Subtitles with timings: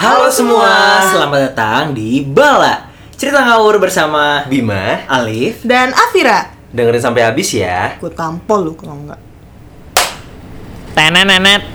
[0.00, 2.88] Halo semua, selamat datang di Bala.
[3.20, 6.56] Cerita ngawur bersama Bima, Alif Dan Afira.
[6.72, 8.00] dengerin sampai habis ya.
[8.00, 9.20] Gue tampol lu kalau enggak.
[10.96, 11.68] Tenenenet.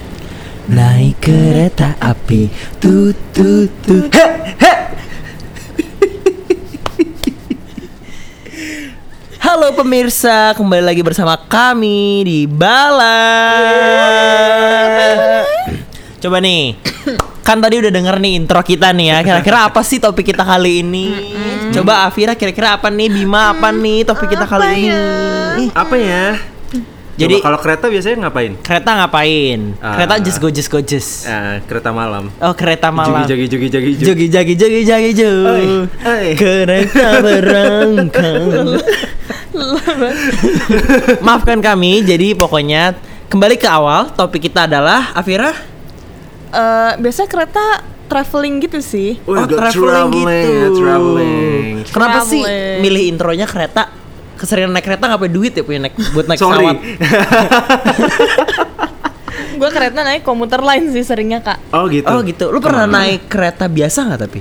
[0.74, 2.50] Naik kereta api
[2.82, 4.10] Tut tut tut.
[4.10, 4.26] He
[4.58, 4.74] he.
[9.38, 13.22] Halo pemirsa, kembali lagi bersama kami di Bala.
[16.18, 16.74] Coba nih
[17.46, 20.82] Kan tadi udah denger nih intro kita nih ya Kira-kira apa sih topik kita kali
[20.82, 21.06] ini?
[21.70, 23.08] Coba Afira kira-kira apa nih?
[23.08, 24.90] Bima apa nih topik kita kali Apa ini?
[24.90, 25.02] ya?
[25.72, 26.26] Apa ya?
[27.16, 28.60] Jadi- kalau kereta biasanya ngapain?
[28.60, 29.60] Kereta ngapain?
[29.80, 29.96] Ah.
[29.96, 31.24] Kereta just go just go just.
[31.24, 32.28] Eh, kereta malam.
[32.42, 33.24] Oh kereta malam.
[33.24, 35.32] Jogi jogi jogi jogi Jogi jagi jogi jagi jo.
[35.48, 36.28] Oi, oi.
[36.36, 38.84] Kereta berangkat.
[41.22, 42.04] Maafkan kami.
[42.04, 44.12] Jadi pokoknya kembali ke awal.
[44.12, 45.56] Topik kita adalah Afira.
[46.56, 47.64] Eh, Biasanya kereta
[48.06, 51.84] traveling gitu sih Oh, Oh, got traveling, ya, traveling.
[51.84, 52.80] Kenapa sih Traveling.
[52.80, 53.84] milih intronya kereta?
[54.36, 56.60] Keseringan naik kereta nggak punya duit ya punya naik buat naik Sorry.
[56.60, 56.76] pesawat.
[59.56, 62.06] Gue kereta naik komuter lain sih seringnya kak oh gitu.
[62.06, 62.46] Oh gitu.
[62.50, 63.00] Lu pernah Ke mana?
[63.02, 64.40] naik kereta biasa nggak tapi?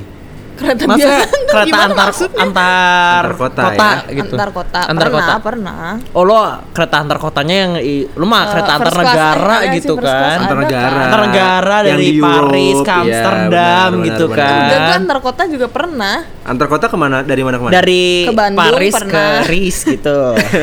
[0.55, 2.41] Kereta Maksudnya biasa kereta antar maksudnya?
[2.41, 3.91] antar Antar kota ya?
[4.15, 4.35] gitu.
[4.35, 5.35] Antar kota Antar pernah, kota.
[5.41, 6.39] pernah Oh lo
[6.71, 10.39] kereta antar kotanya yang i- lu mah Eh, kereta antar negara eh, gitu sih, kan.
[10.41, 11.01] Antar negara.
[11.05, 12.39] Antar negara Yang dari di Paris
[12.73, 13.51] Europe, ke iya, Amsterdam
[13.91, 14.55] benar, gitu benar, kan.
[14.55, 17.19] Enggak, gue antar kota juga pernah Antar kota ke mana?
[17.21, 17.73] Dari mana ke mana?
[17.75, 19.29] Dari Ke Bandung Paris ke pernah.
[19.45, 20.19] Ris gitu.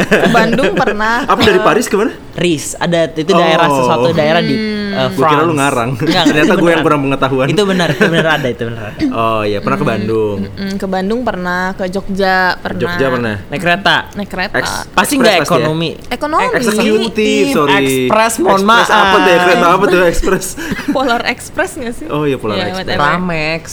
[0.08, 2.14] Ke Bandung pernah Apa dari Paris ke mana?
[2.32, 3.76] Ris ada itu daerah Oh.
[3.76, 4.56] sesuatu daerah di
[4.92, 5.90] uh, Gue kira lu ngarang.
[5.94, 7.48] Enggak, Ternyata itu gue yang kurang pengetahuan.
[7.48, 9.00] Itu benar, itu benar ada, itu benar ada.
[9.22, 10.38] Oh iya, pernah ke Bandung.
[10.52, 13.36] Mm, Ke Bandung pernah Ke Jogja pernah Jogja pernah.
[13.46, 13.96] Naik kereta.
[14.14, 15.58] Naik kereta Ex- Pasti Express nggak pasti ya?
[15.58, 15.90] ekonomi.
[16.10, 17.86] Ekonomi Eksekutif, sorry.
[18.06, 19.02] Express, mohon Express maaf.
[19.02, 19.40] apa tuh ya?
[19.42, 20.46] Kereta apa tuh Express?
[20.96, 22.08] Polar Express gak sih?
[22.08, 22.98] Oh iya, Polar Ya, Express.
[22.98, 23.64] Pramex.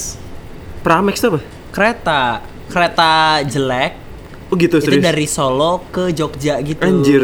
[0.79, 1.39] Pramex tuh apa?
[1.69, 2.21] Kereta,
[2.67, 3.11] kereta
[3.43, 3.93] jelek
[4.47, 5.03] Oh gitu, itu serius?
[5.03, 6.81] dari Solo ke Jogja gitu.
[6.81, 7.21] Anjir.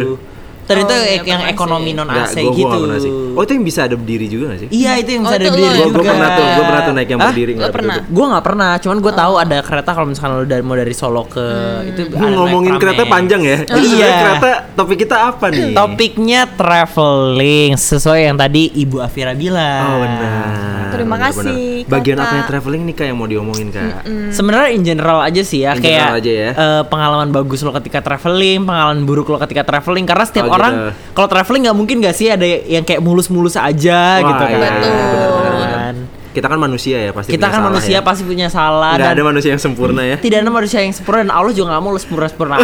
[0.67, 2.97] Itu Oh, iya, yang pernah ekonomi non AC gua- gua gitu.
[2.99, 3.11] sih.
[3.31, 4.69] Oh itu yang bisa ada berdiri juga gak sih?
[4.71, 6.09] Iya itu yang bisa Oh, ada itu berdiri lo Gue juga.
[6.09, 7.95] pernah tuh, gue pernah tuh naik yang berdiri nggak pernah?
[8.01, 11.23] Gue nggak pernah, cuman gue tahu ada kereta kalau misalkan lo dari, mau dari Solo
[11.23, 11.45] ke
[11.85, 13.57] itu ada naik ngomongin kereta panjang ya.
[13.63, 13.85] Jadi Iya.
[13.85, 15.63] sebenarnya kereta topik kita apa nih?
[15.71, 19.83] Topiknya traveling sesuai yang tadi Ibu Afira bilang.
[19.85, 20.89] Oh benar.
[21.05, 21.45] Terima benar, kasih,
[21.79, 21.91] benar.
[21.91, 24.03] Bagian apa yang traveling nih kak yang mau diomongin kak?
[24.29, 26.49] Sebenarnya in general aja sih ya In kayak aja ya.
[26.51, 30.73] eh, pengalaman bagus lo ketika traveling, pengalaman buruk lo ketika traveling karena setiap Oh, orang
[30.73, 30.89] gitu.
[31.13, 34.57] kalau traveling nggak mungkin gak sih ada yang kayak mulus-mulus aja Wah, gitu kan.
[34.57, 35.29] iya, Betul.
[35.31, 35.93] benar-benar.
[36.35, 37.31] Kita kan manusia ya pasti.
[37.31, 38.01] Kita punya kan salah manusia ya.
[38.03, 40.17] pasti punya salah dan ada manusia yang sempurna ya.
[40.19, 42.55] tidak ada manusia yang sempurna dan Allah juga nggak mau lo sempurna-sempurna.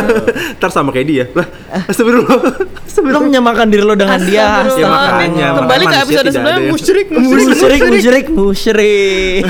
[0.62, 1.24] Ntar sama kayak dia.
[1.34, 1.46] Lah,
[1.90, 2.38] astagfirullah.
[3.10, 4.62] lo menyamakan diri lo dengan dia.
[4.78, 9.42] Ya, makanya, Kembali ke episode tidak sebelumnya musyrik, Musyrik, musyrik, musyrik, musyrik.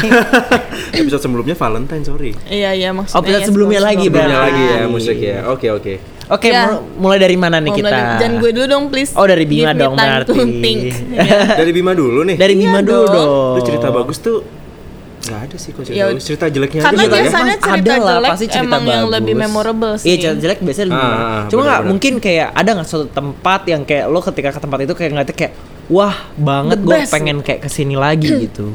[1.04, 2.32] Episode sebelumnya Valentine, sorry.
[2.48, 3.20] Iya iya maksudnya.
[3.20, 4.48] Episode ya, sebelumnya lagi, Sebelumnya Berarti.
[4.48, 5.38] lagi ya musyrik ya.
[5.52, 6.15] Oke oke.
[6.28, 6.66] Oke, Ya.
[6.66, 7.86] mul- mulai dari mana nih Oh, kita?
[7.86, 9.12] dari- Jangan gue dulu dong please.
[9.12, 10.34] Oh, dari Bima Give dong berarti.
[11.14, 11.38] Iya.
[11.54, 12.34] Dari Bima dulu nih.
[12.34, 13.14] Dari Bima Iya dulu dong.
[13.16, 13.54] dong.
[13.54, 14.38] Lu cerita bagus tuh
[15.18, 16.22] Gak ada sih kok cerita Ya, bagus.
[16.22, 17.14] Cerita jeleknya Karena aja ya.
[17.16, 19.14] biasanya Mas, cerita ada lah, jelek pasti cerita emang yang bagus.
[19.16, 20.06] lebih memorable sih.
[20.06, 21.34] Iya cerita jelek biasanya lebih Ah, memorable.
[21.36, 24.78] ah, Cuma nggak mungkin kayak ada nggak suatu tempat yang kayak lo ketika ke tempat
[24.80, 25.52] itu kayak ngeliatnya kayak
[25.88, 28.70] wah banget gue pengen kayak ke sini lagi gitu.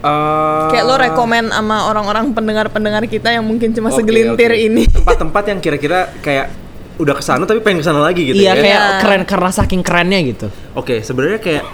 [0.00, 4.60] Eh, Kayak lo rekomen sama orang-orang pendengar-pendengar kita yang mungkin cuma oke, segelintir oke.
[4.62, 4.84] ini.
[4.86, 6.48] Tempat-tempat yang kira-kira kayak
[6.94, 8.62] udah ke sana tapi pengen ke sana lagi gitu iya ya.
[8.62, 8.98] kayak Iya.
[9.02, 10.46] keren karena saking kerennya gitu.
[10.74, 11.64] Oke, sebenarnya kayak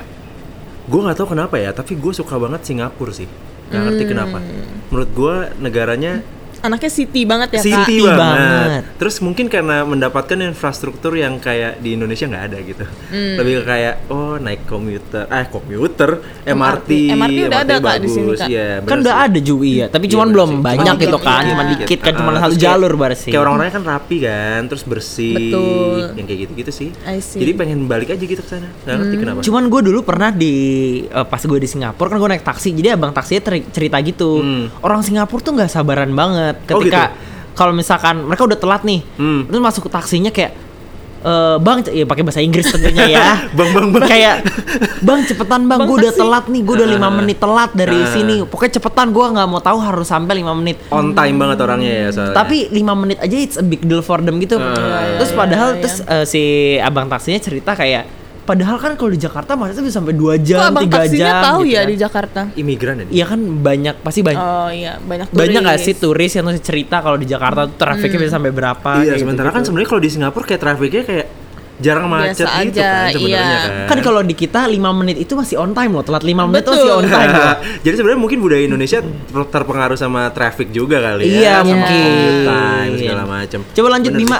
[0.87, 3.29] gue nggak tahu kenapa ya, tapi gue suka banget Singapura sih.
[3.69, 4.39] Nggak ngerti kenapa.
[4.89, 6.25] Menurut gue negaranya
[6.61, 7.65] Anaknya city banget ya kak.
[7.65, 8.19] city City banget.
[8.19, 8.83] banget.
[8.97, 12.85] Terus mungkin karena mendapatkan infrastruktur yang kayak di Indonesia nggak ada gitu.
[13.11, 16.11] Lebih ke kayak oh naik komuter, eh komuter,
[16.45, 18.13] MRT, MRT udah ada, Kak, di bagus.
[18.13, 18.49] sini, Kak.
[18.49, 19.25] Iya, kan udah sih.
[19.25, 20.61] ada juga iya, tapi Iya, cuman bener belum sih.
[20.61, 21.99] banyak Cuma gitu kan, cuma dikit.
[21.99, 23.31] kan, cuma Ah, satu terus kayak- jalur bersih.
[23.31, 25.99] Kayak orang-orangnya kan rapi kan, terus bersih, Betul.
[26.15, 26.89] yang kayak gitu-gitu sih.
[27.03, 27.39] I see.
[27.39, 28.69] Jadi pengen balik aja gitu ke sana.
[28.85, 29.41] Nggak ngerti kenapa.
[29.41, 30.55] Cuman gue dulu pernah di
[31.03, 34.41] eh, pas gue di Singapura kan gue naik taksi, jadi abang taksinya cerita gitu.
[34.41, 34.65] Hmm.
[34.81, 37.17] Orang Singapura tuh nggak sabaran banget Oh, ketika gitu?
[37.53, 39.45] kalau misalkan mereka udah telat nih, Hmm.
[39.45, 40.53] terus masuk ke taksinya kayak
[41.21, 43.27] eh bang, ya pakai bahasa Inggris tentunya ya.
[43.53, 44.03] Bang, bang, bang.
[44.03, 44.41] Kayak
[45.01, 47.13] bang cepetan bang, Bang, gue udah taksi." telat nih, gue udah lima Ah.
[47.13, 48.09] menit telat dari Ah.
[48.09, 48.41] sini.
[48.43, 50.81] Pokoknya cepetan, gue nggak mau tahu harus sampai lima menit.
[50.89, 52.33] On time banget orangnya ya soalnya.
[52.33, 54.57] Tapi 5 menit aja it's a big deal for them gitu.
[54.57, 55.21] Ah.
[55.21, 56.43] terus Iya, padahal iya, terus eh, si
[56.75, 58.05] abang taksinya cerita kayak
[58.51, 61.35] padahal kan kalau di Jakarta macetnya bisa sampai 2 Kok jam, abang 3 taksinya jam
[61.41, 61.87] tahu gitu ya kan.
[61.87, 62.41] di Jakarta?
[62.53, 63.05] imigran ya.
[63.13, 65.87] Iya kan banyak pasti banyak Oh iya banyak banyak gak turis.
[65.87, 69.47] sih turis yang cerita kalau di Jakarta tuh trafiknya bisa sampai berapa Iya, kayak sementara
[69.47, 69.67] kan gitu-gitu.
[69.69, 71.27] sebenarnya kalau di Singapura kayak trafficnya kayak
[71.81, 73.61] jarang macet Biasa gitu aja, kan sebenarnya iya.
[73.65, 73.87] kan.
[73.89, 76.03] Kan kalau di kita 5 menit itu masih on time loh.
[76.03, 76.77] Telat 5 menit Betul.
[76.77, 77.55] masih on time loh.
[77.85, 81.53] Jadi sebenarnya mungkin budaya Indonesia ter- terpengaruh sama traffic juga kali Iya, ya.
[81.57, 82.13] Sama mungkin.
[82.45, 83.61] time segala macam.
[83.67, 84.39] Coba lanjut Bener Bima.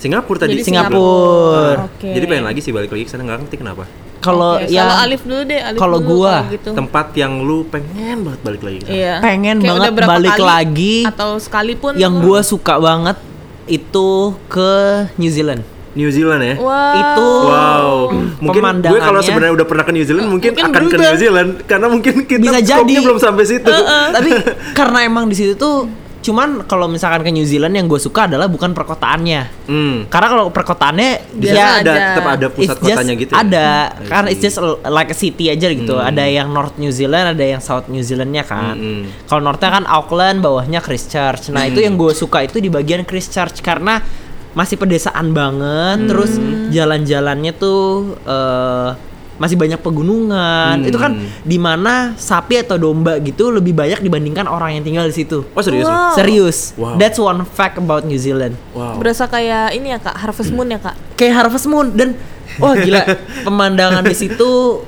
[0.00, 0.56] Singapura tadi.
[0.56, 1.76] Jadi Singapura.
[1.76, 2.08] Ah, Oke.
[2.08, 3.84] Jadi pengen lagi sih balik lagi ke sana nggak ngerti kenapa.
[4.20, 6.70] Kalau Oke, ya kalau Alif dulu deh, Alif kalau gua, gitu.
[6.76, 8.88] Tempat yang lu pengen banget balik lagi ke.
[8.92, 9.14] Iya.
[9.20, 13.16] pengen Kayak banget balik kali lagi atau sekalipun yang gua suka banget
[13.64, 14.70] itu ke
[15.16, 15.64] New Zealand.
[15.90, 16.54] New Zealand ya.
[16.54, 16.94] Wow.
[16.94, 17.88] Itu Wow,
[18.44, 21.02] mungkin gue kalau sebenarnya udah pernah ke New Zealand mungkin, Mungkin akan ke berubah.
[21.02, 22.94] New Zealand karena mungkin kita Bisa jadi.
[23.02, 23.72] belum sampai situ.
[24.16, 24.30] Tapi
[24.78, 28.46] karena emang di situ tuh cuman kalau misalkan ke New Zealand yang gue suka adalah
[28.46, 29.42] bukan perkotaannya.
[29.64, 29.96] Hmm.
[30.12, 33.32] Karena kalau perkotaannya Di Biasa ya ada tetap ada pusat it's kotanya gitu.
[33.32, 33.40] ya?
[33.40, 35.96] Ada, I kan it's just like a city aja gitu.
[35.96, 36.08] Hmm.
[36.12, 38.76] Ada yang North New Zealand, ada yang South New Zealandnya kan.
[38.76, 39.08] Hmm.
[39.24, 41.48] Kalau Northnya kan Auckland, bawahnya Christchurch.
[41.50, 44.04] Nah itu yang gue suka itu di bagian Christchurch karena
[44.52, 46.04] masih pedesaan banget.
[46.04, 46.36] Terus
[46.68, 49.09] jalan-jalannya tuh eh,
[49.40, 50.84] masih banyak pegunungan.
[50.84, 50.88] Hmm.
[50.92, 55.16] Itu kan di mana sapi atau domba gitu lebih banyak dibandingkan orang yang tinggal di
[55.16, 55.48] situ.
[55.56, 55.88] Oh serius?
[55.88, 56.12] Wow.
[56.12, 56.58] Serius.
[56.76, 57.00] Wow.
[57.00, 58.60] That's one fact about New Zealand.
[58.76, 59.00] Wow.
[59.00, 60.92] berasa kayak ini ya kak Harvest Moon ya kak.
[61.16, 62.20] kayak Harvest Moon dan
[62.60, 63.00] wah gila
[63.48, 64.84] pemandangan di situ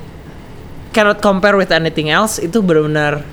[0.93, 3.25] cannot compare with anything else itu benar-benar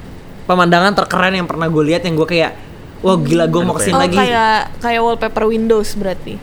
[0.48, 2.56] pemandangan terkeren yang pernah gue lihat yang gue kayak
[3.04, 6.40] wah gila gue mau ke sini Oh lagi kayak kayak wallpaper Windows berarti.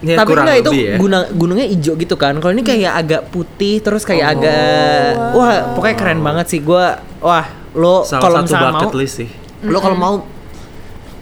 [0.00, 0.96] Ya, tapi enggak itu ya.
[0.96, 4.34] guna, gunungnya hijau gitu kan kalau ini kayak agak putih terus kayak Oh.
[4.34, 6.84] agak wah pokoknya keren banget sih gue
[7.20, 9.28] wah lo kalau satu misalnya bucket mau list sih.
[9.62, 10.14] lo kalau mau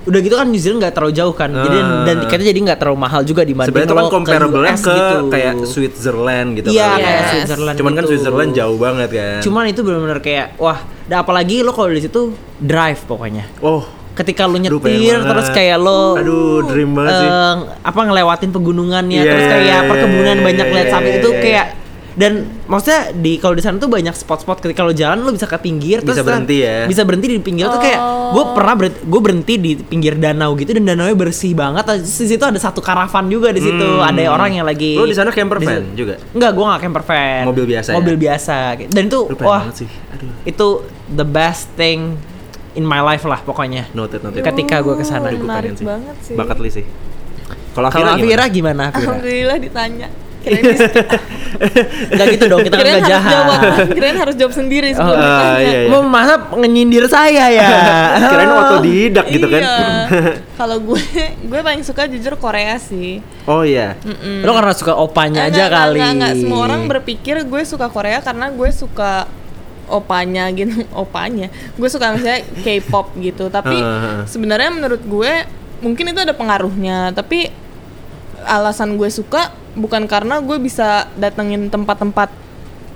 [0.01, 2.07] udah gitu kan New Zealand nggak terlalu jauh kan jadi Ah.
[2.07, 5.17] dan tiketnya jadi nggak terlalu mahal juga dibanding Sebenarnya kan comparable US ke gitu.
[5.29, 6.97] kayak Switzerland gitu Iya, kan.
[6.97, 7.29] kayak Yes.
[7.29, 7.77] Switzerland.
[7.77, 8.11] Cuman kan gitu.
[8.15, 9.39] Switzerland jauh banget kan.
[9.43, 13.51] Cuman itu benar-benar kayak wah, dan apalagi lo kalau di situ drive pokoknya.
[13.61, 13.85] oh,
[14.19, 14.83] Ketika pengen nyetir
[15.15, 15.31] banget.
[15.31, 17.29] terus kayak lo aduh dream banget sih.
[17.29, 21.41] eh, apa ngelewatin pegunungannya Iya, terus kayak perkebunan iya, banyak lihat iya, sapi itu iya,
[21.41, 21.67] kayak
[22.19, 22.33] dan
[22.67, 26.03] maksudnya di kalau di sana tuh banyak spot-spot ketika lo jalan lo bisa ke pinggir
[26.03, 26.83] Bisa terus berhenti ya.
[26.85, 28.53] bisa berhenti di pinggir tuh kayak gue Oh.
[28.53, 32.59] pernah berhenti, gue berhenti di pinggir danau gitu dan danaunya bersih banget di situ ada
[32.59, 34.03] satu karavan juga di situ Hmm.
[34.03, 36.19] ada orang yang lagi Lo di sana camper van juga?
[36.35, 37.43] Enggak, gue gak camper van.
[37.47, 37.95] Mobil biasa ya?
[37.95, 38.57] Mobil biasa.
[38.85, 39.87] Dan itu Lu pengen wah, sih.
[40.11, 40.31] Aduh.
[40.43, 40.67] itu
[41.09, 42.19] the best thing
[42.79, 43.91] in my life lah pokoknya.
[43.91, 44.41] Noted, noted.
[44.41, 45.29] Ketika gue ke sana.
[45.29, 45.83] Aduh, Menarik sih.
[45.85, 46.35] banget sih.
[46.39, 46.87] Bakat list sih.
[47.75, 48.89] Kalau Afira Afira gimana?
[48.89, 49.19] Afira?
[49.19, 50.09] Alhamdulillah ditanya.
[52.09, 53.87] Enggak gitu dong, kita kan gak jawab, jahat.
[53.91, 55.61] kirain harus jawab sendiri Oh, sebelum ah, ditanya.
[55.61, 55.91] iya, iya.
[55.91, 57.69] Mau masa ngenyindir saya ya?
[58.33, 59.61] Kirain otodidak gitu kan.
[59.61, 59.79] Iya.
[60.61, 61.03] Kalau gue,
[61.43, 63.21] gue paling suka jujur Korea sih.
[63.45, 63.99] oh iya.
[64.41, 65.99] Lo karena suka opanya aja kali.
[65.99, 66.33] enggak, enggak.
[66.39, 69.27] Semua orang berpikir gue suka Korea karena gue suka
[69.89, 71.53] opanya gitu, opanya.
[71.75, 73.49] Gue suka misalnya K-pop gitu.
[73.49, 73.77] Tapi
[74.29, 75.33] sebenarnya menurut gue
[75.83, 77.13] mungkin itu ada pengaruhnya.
[77.13, 77.51] Tapi
[78.47, 82.31] alasan gue suka bukan karena gue bisa datengin tempat-tempat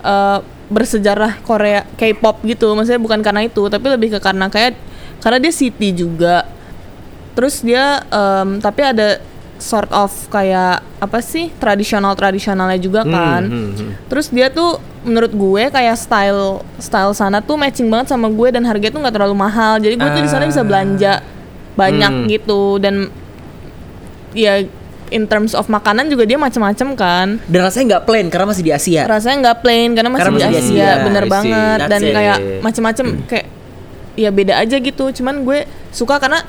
[0.04, 0.38] eh,
[0.72, 2.72] bersejarah Korea K-pop gitu.
[2.72, 4.76] Maksudnya bukan karena itu, tapi lebih ke karena kayak
[5.20, 6.48] karena dia city juga.
[7.32, 9.20] Terus dia em, tapi ada
[9.62, 13.46] sort of kayak apa sih tradisional tradisionalnya juga kan.
[13.46, 13.90] Hmm, hmm, hmm.
[14.10, 18.66] Terus dia tuh menurut gue kayak style style sana tuh matching banget sama gue dan
[18.66, 19.78] harganya tuh nggak terlalu mahal.
[19.78, 21.22] Jadi gue tuh di sana bisa belanja
[21.72, 22.26] banyak Hmm.
[22.28, 23.08] gitu dan
[24.34, 24.60] ya
[25.12, 27.26] in terms of makanan juga dia macam-macam kan.
[27.46, 29.02] Dan rasanya nggak plain karena masih di Asia.
[29.04, 32.14] Rasanya nggak plain karena masih Karena di masih di Asia, Asia, bener banget dan it.
[32.16, 33.46] kayak macam-macam kayak
[34.16, 35.04] ya beda aja gitu.
[35.12, 36.40] Cuman gue suka karena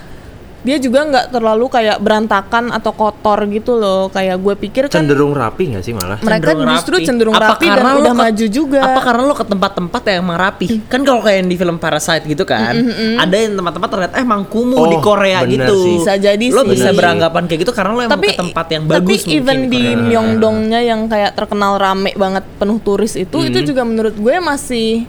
[0.63, 4.07] dia juga nggak terlalu kayak berantakan atau kotor gitu loh.
[4.07, 6.17] Kayak gue pikir kan Cenderung rapi nggak sih malah?
[6.17, 7.05] mereka Cenderung justru rapi.
[7.05, 8.79] cenderung Apa rapi dan udah ke- maju juga.
[8.81, 10.65] Apa karena lo ke tempat-tempat yang emang rapi?
[10.85, 12.73] Kan kalau kayak yang di film Parasite gitu kan,
[13.17, 15.75] ada yang tempat-tempat ternyata emang kumuh Oh, di Korea bener gitu.
[15.77, 15.95] sih.
[15.99, 16.71] Bisa jadi Lo sih.
[16.71, 16.97] bisa Bener sih.
[16.97, 19.59] beranggapan kayak gitu karena lo emang tapi ke tempat yang tapi bagus even mungkin.
[19.69, 20.01] di Korea.
[20.05, 23.67] Myeongdongnya yang kayak terkenal rame banget penuh turis itu itu Hmm.
[23.67, 25.03] juga menurut gue masih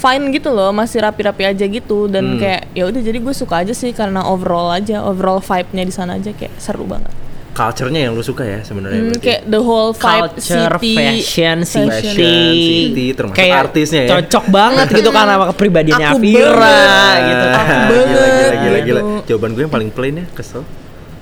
[0.00, 2.40] fine gitu loh masih rapi-rapi aja gitu dan Hmm.
[2.40, 6.16] kayak ya udah jadi gue suka aja sih karena overall aja overall vibe-nya di sana
[6.16, 7.12] aja kayak seru banget
[7.50, 9.10] Culture-nya yang lu suka ya sebenarnya.
[9.10, 14.10] Hmm, kayak the whole vibe culture, city fashion, city, Fashion, city, termasuk kayak artisnya ya.
[14.16, 17.18] Cocok banget gitu kan sama kepribadiannya Aku Afira banget.
[17.20, 17.46] gitu.
[17.50, 19.00] Aku gila, banget gila, gila, gila.
[19.02, 19.02] gitu.
[19.26, 20.62] Jawaban gue yang paling plain ya, kesel.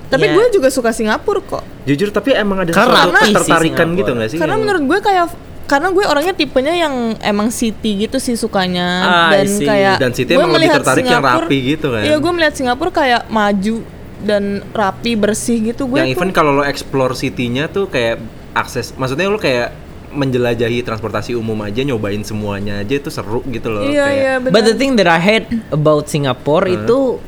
[0.07, 0.33] tapi Iya.
[0.33, 4.37] gue juga suka Singapura kok Jujur tapi emang ada Karena sesuatu ketertarikan gitu nggak sih?
[4.37, 5.25] karena menurut gue kayak
[5.69, 9.63] karena gue orangnya tipenya yang emang city gitu sih sukanya Ah, dan see.
[9.63, 12.01] kayak Dan city gue emang lebih melihat tertarik yang Singapura- rapi gitu kan.
[12.01, 13.75] Iya gue melihat Singapura kayak maju
[14.19, 18.19] dan rapi bersih gitu gue yang tuh even kalau lo explore city-nya tuh kayak
[18.51, 19.71] akses maksudnya lo kayak
[20.09, 24.51] menjelajahi transportasi umum aja nyobain semuanya aja itu seru gitu loh iya kayak iya benar.
[24.51, 27.21] But the thing that I hate about Singapore itu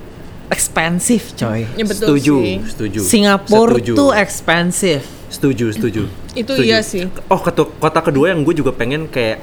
[0.49, 1.63] expensive coy.
[1.71, 2.55] Ya, betul setuju sih.
[2.67, 3.93] setuju Singapura Setuju.
[3.95, 5.05] tuh expensive.
[5.31, 6.01] Setuju, setuju.
[6.35, 6.67] Itu Setuju.
[6.67, 7.07] iya sih.
[7.31, 7.39] Oh,
[7.79, 9.39] kota kedua yang gue juga pengen kayak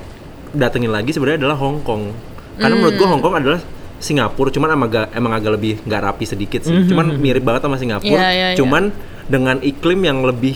[0.52, 2.12] datengin lagi sebenarnya adalah Hong Kong.
[2.54, 3.12] Karena menurut gue Hmm.
[3.16, 3.60] Hong Kong adalah
[3.98, 6.86] Singapura, cuman emang agak, emang agak lebih nggak rapi sedikit sih.
[6.86, 8.14] Cuman mirip banget sama Singapura.
[8.14, 8.56] Iya, iya, iya.
[8.56, 8.94] cuman
[9.26, 10.54] dengan iklim yang lebih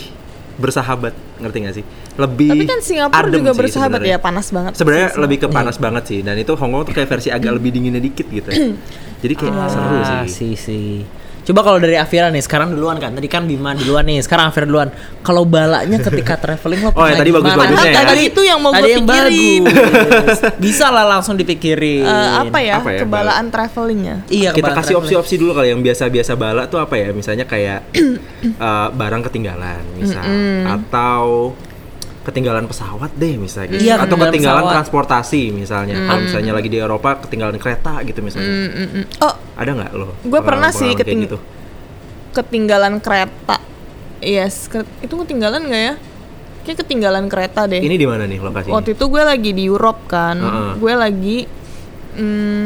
[0.53, 1.11] bersahabat,
[1.41, 1.85] ngerti gak sih?
[2.13, 4.15] Lebih Tapi kan Singapura adem juga sih bersahabat sebenarnya.
[4.15, 4.73] ya, panas banget.
[4.77, 7.73] Sebenarnya lebih ke panas banget sih, dan itu Hong Kong tuh kayak versi agak lebih
[7.73, 8.51] dinginnya dikit gitu.
[9.23, 10.13] Jadi kayak seru sih.
[10.15, 10.93] Ah, sih sih.
[11.43, 13.11] Coba kalau dari Afira nih, sekarang duluan kan.
[13.19, 14.95] Tadi kan Bima duluan nih, sekarang Afira duluan.
[15.27, 18.03] Kalau balanya ketika traveling lo Oh, ya, tadi bagus-bagusnya ya.
[18.07, 19.63] Tadi Itu yang mau yang pikirin.
[19.67, 20.39] bagus.
[20.63, 22.07] Bisa lah langsung dipikirin.
[22.07, 24.17] Eh, apa ya, Apa ya, kebalaan travelingnya?
[24.31, 28.89] Iya, kita kasih opsi-opsi dulu kali yang biasa-biasa bala tuh apa ya misalnya kayak eh,
[28.95, 30.23] barang ketinggalan misal
[30.67, 31.53] atau
[32.23, 33.83] ketinggalan pesawat deh misalnya gitu.
[33.83, 34.75] Iya, atau ketinggalan pesawat.
[34.79, 39.05] transportasi misalnya kalau misalnya lagi di Eropa ketinggalan kereta gitu misalnya Mm-mm.
[39.19, 41.39] Oh, ada nggak lo Gua pernah sih keting- gitu
[42.31, 43.61] ketinggalan kereta.
[44.19, 45.95] Yes, ke- itu ketinggalan nggak ya?
[46.63, 47.77] Kayak ketinggalan kereta deh.
[47.79, 50.73] ini di mana nih lokasinya Waktu itu gue lagi di Europe kan, Heeh.
[50.79, 51.39] gue lagi
[52.15, 52.65] mm,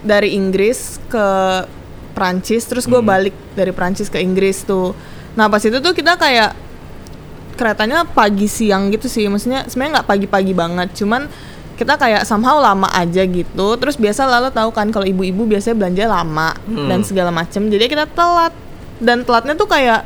[0.00, 1.26] dari Inggris ke
[2.12, 3.08] Prancis, terus gue Hmm.
[3.08, 4.92] balik dari Prancis ke Inggris tuh.
[5.32, 6.52] Nah pas itu tuh kita kayak
[7.58, 11.26] keretanya pagi siang gitu sih, maksudnya sebenarnya nggak pagi-pagi banget, cuman
[11.74, 13.74] kita kayak somehow lama aja gitu.
[13.78, 16.86] Terus biasa lalu tahu kan kalau ibu-ibu biasanya belanja lama Hmm.
[16.86, 18.54] dan segala macem, jadi kita telat.
[18.98, 20.02] Dan telatnya tuh kayak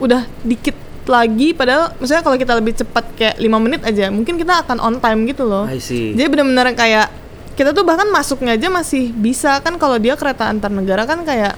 [0.00, 0.72] udah dikit
[1.04, 1.52] lagi.
[1.52, 5.28] Padahal maksudnya kalau kita lebih cepat kayak lima menit aja mungkin kita akan on time
[5.28, 5.68] gitu loh.
[5.68, 6.16] I see.
[6.16, 7.12] jadi benar-benar kayak
[7.52, 9.60] kita tuh bahkan masuknya aja masih bisa.
[9.60, 11.52] Kan kalau dia kereta antar negara kan kayak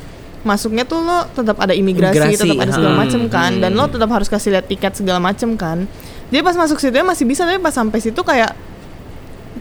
[0.45, 3.85] masuknya tuh lo tetap ada imigrasi, Imigrasi, tetap ada segala hmm, macem kan dan lo
[3.89, 5.89] tetap harus kasih lihat tiket segala macem kan
[6.29, 8.53] jadi pas masuk situ masih bisa tapi pas sampai situ kayak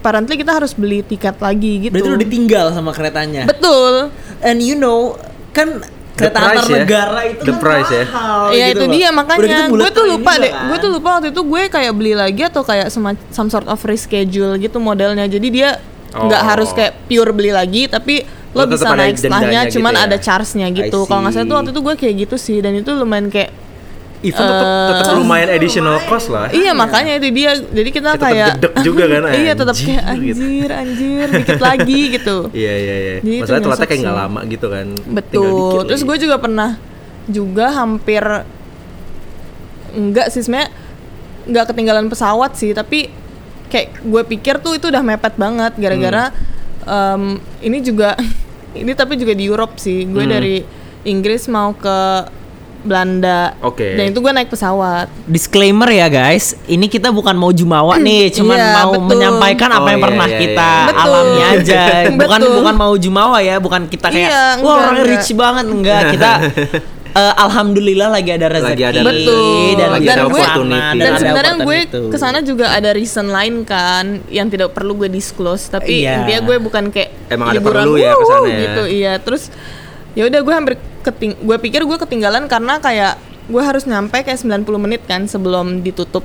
[0.04, 3.48] apparently kita harus beli tiket lagi gitu Berarti lu ditinggal sama keretanya.
[3.48, 4.12] betul
[4.44, 5.16] And you know,
[5.56, 5.80] kan
[6.20, 6.84] kereta antar ya.
[6.84, 8.04] negara itu The kan price ya.
[8.12, 8.94] mahal Iya gitu itu loh.
[9.00, 10.52] dia makanya gitu gue tuh lupa deh.
[10.52, 10.68] kan.
[10.68, 12.92] Gue tuh lupa waktu itu gue kayak beli lagi atau kayak
[13.32, 15.24] some sort of reschedule gitu modelnya.
[15.24, 15.80] Jadi dia
[16.14, 16.48] nggak Oh.
[16.48, 18.22] harus kayak pure beli lagi tapi
[18.54, 20.02] lo Lo bisa naik setelahnya gitu cuman ya?
[20.06, 21.04] ada charge-nya gitu.
[21.04, 23.50] Kalau nggak salah tuh waktu itu gue kayak gitu sih dan itu lumayan kayak
[24.24, 27.60] Even tetap tetap lumayan additional cost lah Iya makanya itu dia.
[27.60, 30.40] Jadi kita Tetap kayak gedek juga kan, Iya tetap kayak gitu.
[30.40, 32.38] anjir anjir dikit lagi gitu.
[32.54, 33.16] Iya iya iya.
[33.18, 34.88] Jadi itu Masalahnya telatnya kayak nggak lama gitu kan.
[35.12, 35.78] Betul.
[35.84, 36.70] Terus gue juga pernah
[37.26, 38.24] juga hampir
[39.92, 40.70] enggak sih sebenarnya
[41.44, 43.12] nggak ketinggalan pesawat sih tapi
[43.74, 46.30] kayak gue pikir tuh itu udah mepet banget gara-gara
[46.84, 47.42] Hmm.
[47.42, 48.14] em, ini juga
[48.76, 50.30] ini tapi juga di Europe sih gue Hmm.
[50.32, 50.62] dari
[51.04, 51.98] Inggris mau ke
[52.82, 53.96] Belanda Oke.
[53.96, 58.60] dan itu gue naik pesawat Disclaimer ya guys, ini kita bukan mau jumawa nih, cuman
[58.60, 59.08] Iya, mau betul.
[59.10, 60.84] menyampaikan apa Oh, yang iya, pernah iya, kita iya.
[60.84, 61.00] Betul.
[61.02, 61.82] alami aja.
[62.20, 62.54] Bukan Betul.
[62.54, 65.12] bukan mau jumawa ya, bukan kita kayak Iya, wah enggak, orangnya enggak.
[65.16, 66.02] rich banget enggak.
[66.12, 66.32] Kita
[67.14, 69.70] eh, alhamdulillah lagi ada rezeki Lagi ada Betul.
[69.74, 70.98] dan Lagi kita ada opportunity.
[70.98, 71.80] dan ada sebenarnya gue
[72.10, 76.20] ke sana juga ada reason lain kan yang tidak perlu gue disclose tapi Iya.
[76.20, 78.58] intinya gue bukan kayak Emang ada liburan, perlu ya ke sana ya.
[78.60, 79.44] gitu iya terus
[80.12, 84.40] ya udah gue hampir keting gue pikir gue ketinggalan karena kayak gue harus nyampe kayak
[84.40, 86.24] 90 menit kan sebelum ditutup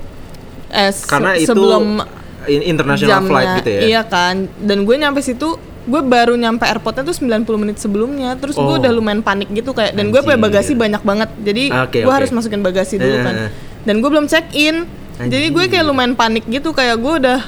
[0.68, 2.00] eh se- Karena itu sebelum
[2.46, 3.80] in- international jamnya flight gitu ya.
[3.82, 5.56] iya kan dan gue nyampe situ
[5.88, 8.36] gue baru nyampe airportnya tuh 90 menit sebelumnya.
[8.36, 8.76] Terus gue Oh.
[8.76, 10.46] udah lumayan panik gitu kayak dan gue punya Anjir.
[10.52, 11.30] bagasi banyak banget.
[11.40, 12.14] Jadi Oke, gue oke.
[12.14, 13.34] harus masukin bagasi dulu kan.
[13.48, 13.50] Eh.
[13.80, 14.84] dan gue belum check in
[15.18, 16.70] jadi gue kayak lumayan panik gitu.
[16.70, 17.40] Kayak gue udah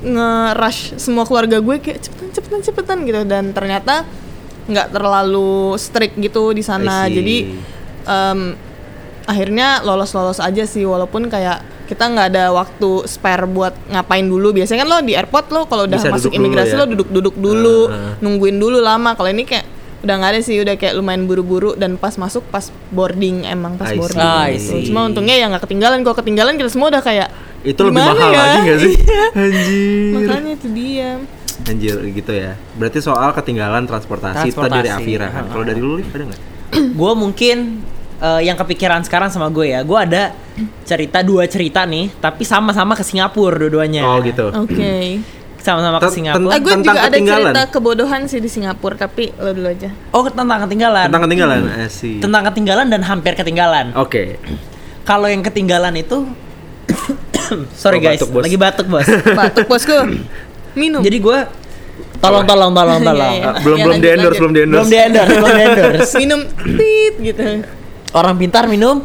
[0.00, 3.20] nge-rush semua keluarga gue kayak cepetan cepetan cepetan gitu.
[3.24, 4.06] Dan ternyata
[4.64, 7.04] nggak terlalu strict gitu di sana.
[7.06, 7.58] Jadi
[8.02, 8.40] em,
[9.24, 10.82] akhirnya lolos lolos aja sih.
[10.82, 15.50] Walaupun kayak kita nggak ada waktu spare buat ngapain dulu biasanya kan lo di airport
[15.50, 16.78] lo kalau udah Bisa masuk duduk dulu imigrasi ya.
[16.78, 18.12] lo duduk duduk dulu Ah, ah.
[18.18, 19.66] nungguin dulu lama kalau ini kayak
[20.00, 23.90] udah nggak ada sih udah kayak lumayan buru-buru dan pas masuk pas boarding emang pas
[23.90, 23.98] I see.
[23.98, 24.70] boarding Ah, I gitu.
[24.72, 24.82] see.
[24.86, 27.28] cuma untungnya ya nggak ketinggalan kalau ketinggalan kita semua udah kayak
[27.60, 28.94] Itu lebih "Gimana mahal ya?" lagi gak sih?
[28.96, 30.12] Iya, Anjir.
[30.16, 31.10] makanya itu dia
[31.62, 32.52] Anjir gitu ya.
[32.72, 35.04] Berarti soal ketinggalan transportasi, itu tadi dari Transportasi.
[35.04, 35.44] Avira kan.
[35.46, 36.40] Kalau dari lu ada nggak?
[36.70, 37.56] gue mungkin
[38.20, 40.32] eh, yang kepikiran sekarang sama gue ya gue ada
[40.82, 44.48] cerita dua cerita nih tapi sama-sama ke Singapura dua-duanya Oh gitu.
[44.50, 44.92] oke
[45.58, 49.68] sama-sama ke Singapura Ah, gue juga ada cerita kebodohan sih di Singapura tapi lo dulu
[49.68, 51.60] aja oh tentang ketinggalan Tentang ketinggalan.
[51.78, 52.16] Eh, sih.
[52.18, 54.40] tentang ketinggalan dan hampir ketinggalan Oke.
[55.02, 56.24] kalau yang ketinggalan itu
[57.74, 58.42] sorry Oh, guys batuk, bos.
[58.42, 59.06] lagi batuk bos
[59.38, 59.96] batuk bosku
[60.72, 61.38] minum jadi gue
[62.18, 63.50] tolong tolong tolong tolong Iya, iya.
[63.50, 64.88] Ah, belum Ya, belum di endorse, belum di belum endorse.
[64.88, 66.40] di endorse belum di endorse minum
[66.76, 67.42] tit gitu
[68.12, 69.02] orang pintar minum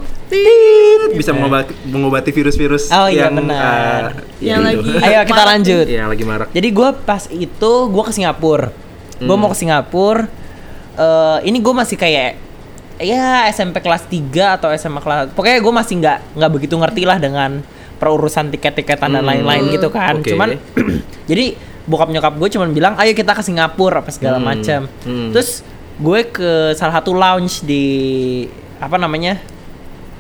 [1.12, 4.18] Bisa mengobati mengobati virus-virus Oh, iya, yang benar.
[4.36, 4.66] eh, Yang itu.
[4.66, 6.48] lagi ayo kita lanjut yang lagi marak.
[6.50, 8.68] Jadi gue pas itu gue ke Singapura.
[9.16, 9.40] Gue Hmm.
[9.40, 10.26] mau ke Singapura.
[10.96, 12.40] eh ini gue masih kayak
[12.98, 14.24] ya SMP kelas 3
[14.56, 17.60] atau SMA kelas pokoknya gue masih nggak nggak begitu ngerti lah dengan
[17.96, 20.24] perurusan tiket-tiketan dan Hmm, lain-lain gitu kan oke.
[20.26, 20.56] cuman
[21.30, 21.52] jadi
[21.84, 25.36] bokap nyokap gue cuman bilang ayo kita ke Singapura apa segala Hmm, macam hmm.
[25.36, 27.86] terus gue ke salah satu lounge di
[28.82, 29.40] apa namanya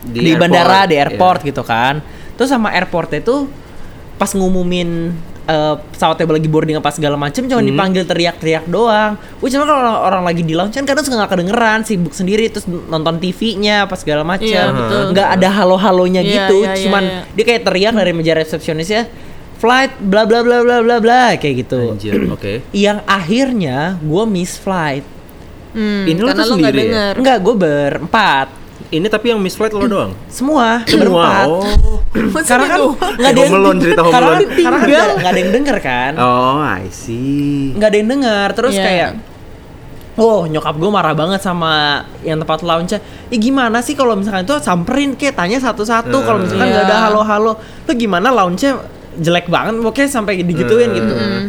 [0.06, 1.48] di, Di bandara airport, di airport iya.
[1.50, 1.96] gitu kan
[2.36, 3.50] terus sama airportnya tuh
[4.16, 5.12] pas ngumumin
[5.46, 7.70] eh, pesawatnya lagi boarding apa segala macem cuma Hmm.
[7.70, 9.14] dipanggil teriak-teriak doang.
[9.44, 12.50] Wih cuma kalau orang, orang lagi di lounge kan kadang suka nggak kedengeran sibuk sendiri
[12.50, 14.48] terus nonton TV-nya apa segala macam.
[14.48, 15.04] Iya, betul.
[15.14, 17.20] Nggak ada halo-halonya Iya, gitu, iya, iya, cuman iya.
[17.30, 19.02] dia kayak teriak dari meja resepsionisnya
[19.56, 21.94] flight bla bla bla bla bla bla kayak gitu.
[21.94, 22.54] Anjir, oke.
[22.74, 25.06] Yang akhirnya gue miss flight.
[25.76, 26.84] Hmm, Ini lo karena tuh lo nggak sendiri ya?
[26.88, 27.14] denger.
[27.20, 28.48] Enggak, gue berempat.
[28.86, 30.12] Ini tapi yang miss flight lo doang.
[30.28, 31.04] Semua, Semua.
[31.04, 31.48] berempat.
[31.52, 32.00] Oh.
[32.48, 36.12] Karena kan nggak ada Alone, cerita karena, karena kan nggak ada yang denger kan.
[36.16, 37.76] Oh, I see.
[37.76, 38.84] nggak ada yang dengar terus Iya.
[38.84, 39.10] kayak
[40.16, 41.74] oh nyokap gue marah banget sama
[42.22, 43.02] yang tempat lounge ya
[43.36, 47.04] gimana sih kalau misalkan itu samperin kayak tanya satu-satu kalau misalkan nggak ada Iya.
[47.06, 48.64] halo-halo lu gimana lounge
[49.14, 50.96] jelek banget pokoknya sampai digituin Hmm.
[50.96, 51.44] gitu Hmm.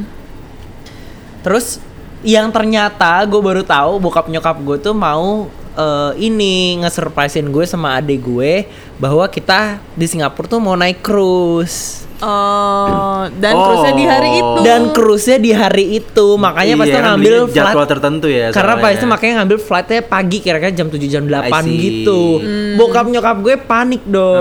[1.41, 1.79] terus
[2.27, 7.95] yang ternyata gue baru tahu bokap nyokap gue tuh mau eh, ini nge-surprisein gue sama
[7.95, 8.67] adik gue
[8.97, 13.61] bahwa kita di Singapura tuh mau naik cruise Oh, dan Oh.
[13.61, 14.61] cruise-nya di hari itu.
[14.65, 18.47] dan cruise-nya di hari itu makanya Iya, pasti kan ngambil jadwal flight tertentu ya.
[18.49, 21.77] karena itu makanya ngambil flightnya pagi kira-kira jam 7 jam 8 I see.
[21.77, 22.41] gitu.
[22.75, 24.33] Bokap nyokap gue panik dong.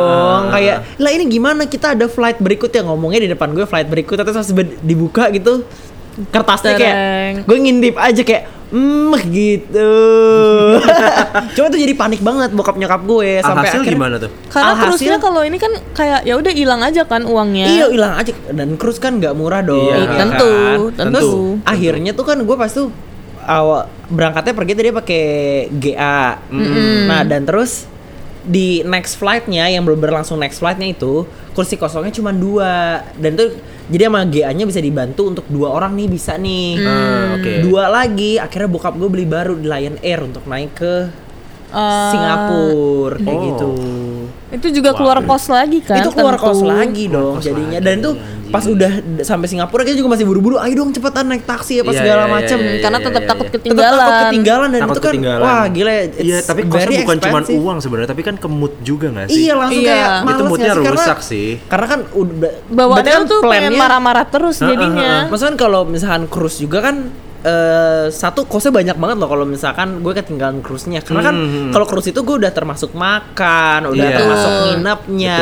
[0.48, 0.56] Ah.
[0.56, 4.56] Kayak, "Lah ini gimana kita ada flight berikutnya ngomongnya di depan gue flight berikut terus
[4.80, 5.68] dibuka gitu
[6.31, 6.95] kertasnya kayak
[7.43, 8.43] gue ngintip aja kayak
[8.75, 9.91] mm gitu.
[11.55, 14.31] Cuma tuh jadi panik banget bokap nyokap gue sampai Alhasil akhirnya gimana tuh?
[14.50, 17.67] Karena Alhasil- cruise-nya kalau ini kan kayak ya udah hilang aja kan uangnya.
[17.69, 19.86] Iya hilang aja dan cruise kan nggak murah dong.
[19.86, 20.77] Iya, ya tentu, kan?
[20.98, 21.13] tentu.
[21.13, 21.31] Terus
[21.63, 22.89] akhirnya tuh kan gue pas tuh
[23.45, 25.24] awal berangkatnya pergi tadi pakai
[25.77, 26.41] GA.
[27.05, 27.86] Nah dan terus
[28.45, 31.25] di next flightnya yang belum berlangsung next flightnya itu
[31.56, 33.56] kursi kosongnya cuma dua dan tuh
[33.88, 36.76] jadi sama GA-nya bisa dibantu untuk dua orang nih bisa nih.
[36.80, 37.54] Ah, oke.
[37.64, 40.94] Dua lagi akhirnya bokap gue beli baru di Lion Air untuk naik ke
[41.68, 43.44] Eh, Singapura kayak Oh.
[43.44, 43.70] gitu
[44.50, 46.00] Itu juga keluar kos lagi kan?
[46.00, 46.48] itu keluar tentu.
[46.48, 48.12] kos lagi dong kos jadinya lagi, dan itu.
[48.56, 48.91] Pas udah
[49.22, 52.32] sampai Singapura kita juga masih buru-buru ayo dong cepetan naik taksi apa Iya, segala iya,
[52.32, 53.52] macam iya, iya, Karena iya, tetap iya, takut iya.
[53.52, 54.00] tetap ketinggalan.
[54.00, 55.44] takut ketinggalan dan Takut itu kan ketinggalan.
[55.44, 59.28] wah gila Iya, tapi kosnya bukan cuma uang sebenarnya, tapi kan ke mood juga gak
[59.28, 59.36] sih?
[59.41, 59.91] iya langsung Iya.
[59.91, 60.86] kayak Itu males moodnya nggak sih?
[60.86, 61.48] Karena- rusak sih.
[61.65, 65.12] karena kan udah Bawaannya kan tuh pengen plannya- marah-marah terus jadinya.
[65.28, 66.96] Maksudnya kan kalau misalkan cruise juga kan
[67.45, 71.69] eh satu kosnya banyak banget loh kalau misalkan gue ketinggalan cruise-nya karena kan Hmm.
[71.69, 74.17] kalau cruise itu gue udah termasuk makan udah Iya.
[74.17, 75.38] termasuk nginapnya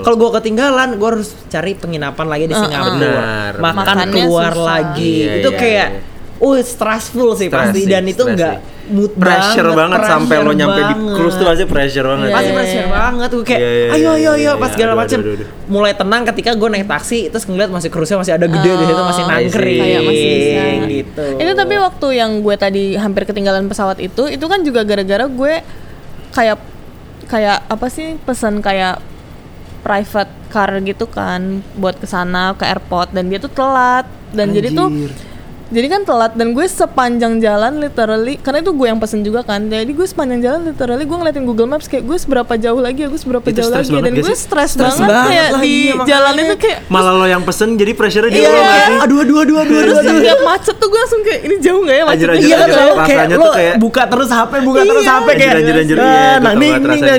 [0.00, 2.54] kalau gue ketinggalan gue harus cari penginapan lagi di.
[2.54, 4.62] Singapura Benar, makan Makannya keluar susah.
[4.62, 6.00] lagi Iya, itu iya, kayak iya.
[6.42, 8.58] Oh stressful sih Stres pasti sih, dan itu enggak
[8.90, 11.14] mood pressure banget, sampai lo nyampe di banget.
[11.14, 12.26] cruise tuh pasti pressure banget.
[12.26, 12.90] Iya, pasti iya, pressure iya.
[12.90, 14.74] banget gue kayak Iya, iya, ayo iya, ayo ayo iya, pas iya.
[14.74, 15.48] segala macem aduh, aduh.
[15.70, 19.02] mulai tenang ketika gue naik taksi terus ngeliat masih cruise-nya masih ada gede di situ
[19.06, 20.64] masih Oh, nangkring Kayak masih bisa.
[20.90, 25.24] gitu Itu tapi waktu yang gue tadi hampir ketinggalan pesawat itu, itu kan juga gara-gara
[25.30, 25.54] gue
[26.34, 26.58] kayak
[27.30, 28.98] kayak apa sih pesan kayak
[29.80, 34.74] private car gitu kan buat ke sana ke airport dan dia tuh telat dan jadi
[34.74, 35.10] tuh Anjir.
[35.72, 39.64] Jadi kan telat dan gue sepanjang jalan literally karena itu gue yang pesen juga kan
[39.64, 43.08] jadi gue sepanjang jalan literally gue ngeliatin Google Maps kayak gue seberapa jauh lagi ya
[43.08, 46.06] gue seberapa Itu jauh lagi dan gue stres banget, banget kayak lah, di iya, makanya.
[46.06, 48.48] jalan itu kayak Malah lo yang pesen jadi pressure-nya di Iya.
[48.48, 48.96] lo gak sih?
[49.00, 52.04] aduh aduh aduh aduh terus setiap macet tuh gue langsung kayak ini jauh nggak ya
[52.04, 55.12] macetnya Iya kan lo kayak rasanya lo tuh kayak- buka terus HP buka terus Iya.
[55.14, 56.60] HP kayak Anjir, anjir, anjir, iya, ah, nah tau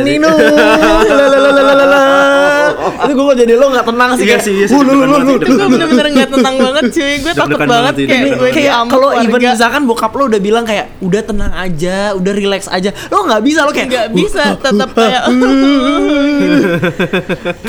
[0.06, 0.22] ning
[2.92, 5.36] itu gue kok jadi lo nggak tenang sih Iya sih, iya sih, "Uh, lu, lu,
[5.38, 6.06] gue bener-bener.
[6.14, 7.14] Gak tenang banget cuy.
[7.22, 11.22] Gue takut banget kayak gue kayak kalau even misalkan bokap lo udah bilang kayak udah
[11.22, 15.22] tenang aja, udah relax aja, lo nggak bisa lo kayak nggak bisa tetap kayak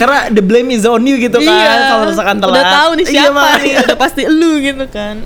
[0.00, 1.90] karena the blame is on you gitu kan iya.
[1.90, 2.54] kalau misalkan telat.
[2.54, 5.16] udah tahu nih Iya, siapa nih udah pasti lu gitu kan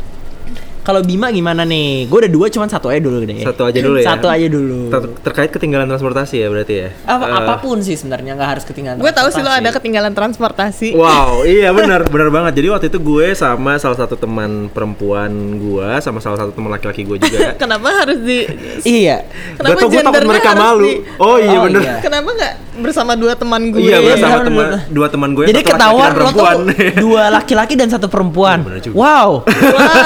[0.88, 2.08] Kalau Bima gimana nih?
[2.08, 3.44] Gue udah dua, cuman satu aja dulu deh.
[3.44, 4.08] Satu aja dulu ya.
[4.08, 4.88] Satu aja dulu.
[4.88, 6.88] Ter- terkait ketinggalan transportasi ya berarti ya.
[7.04, 8.96] Apa, Eh, apa pun sih sebenarnya nggak harus ketinggalan.
[8.96, 12.56] gue tahu sih lo ada ketinggalan transportasi Wow, iya benar, benar banget.
[12.56, 17.04] Jadi waktu itu gue sama salah satu teman perempuan gue sama salah satu teman laki-laki
[17.04, 17.52] gue juga.
[17.62, 18.48] kenapa harus di
[18.80, 19.28] Iya.
[19.54, 20.82] kenapa Gak tau gue takut gendernya mereka malu.
[20.82, 21.80] di- Oh iya Oh, bener.
[21.82, 21.94] iya.
[22.00, 25.44] kenapa nggak bersama dua teman gue Iya, iya, bersama bener, teman dua teman gue.
[25.44, 26.56] Jadi ketahuan lo tuh perempuan.
[26.96, 28.56] dua laki-laki dan satu perempuan.
[28.56, 28.96] Oh, bener juga.
[28.96, 29.28] Wow.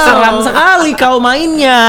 [0.03, 1.81] Seram sekali kau mainnya.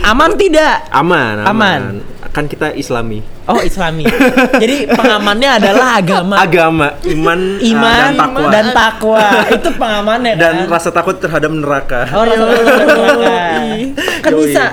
[0.00, 0.86] Aman tidak?
[0.90, 1.82] aman, aman, Aman.
[2.30, 3.26] Kan kita Islami.
[3.50, 4.06] Oh Islami.
[4.54, 8.50] Jadi pengamannya adalah agama, Agama, iman, uh, iman dan takwa.
[8.54, 9.26] dan takwa.
[9.50, 10.40] Itu pengamannya kan.
[10.40, 12.06] Dan rasa takut terhadap neraka.
[12.14, 13.34] Oh, rasa takut terhadap neraka.
[14.22, 14.42] Kan Yoi.
[14.46, 14.64] bisa.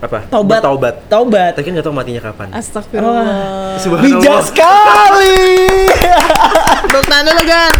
[0.00, 0.18] apa?
[0.32, 0.64] Taubat.
[0.64, 0.94] Bertaubat.
[1.12, 1.52] Taubat.
[1.52, 2.48] Tapi kan nggak tahu matinya kapan.
[2.56, 3.76] Astagfirullah.
[4.00, 5.36] Bijak sekali.
[6.90, 7.70] Tepuk tangan dulu kan.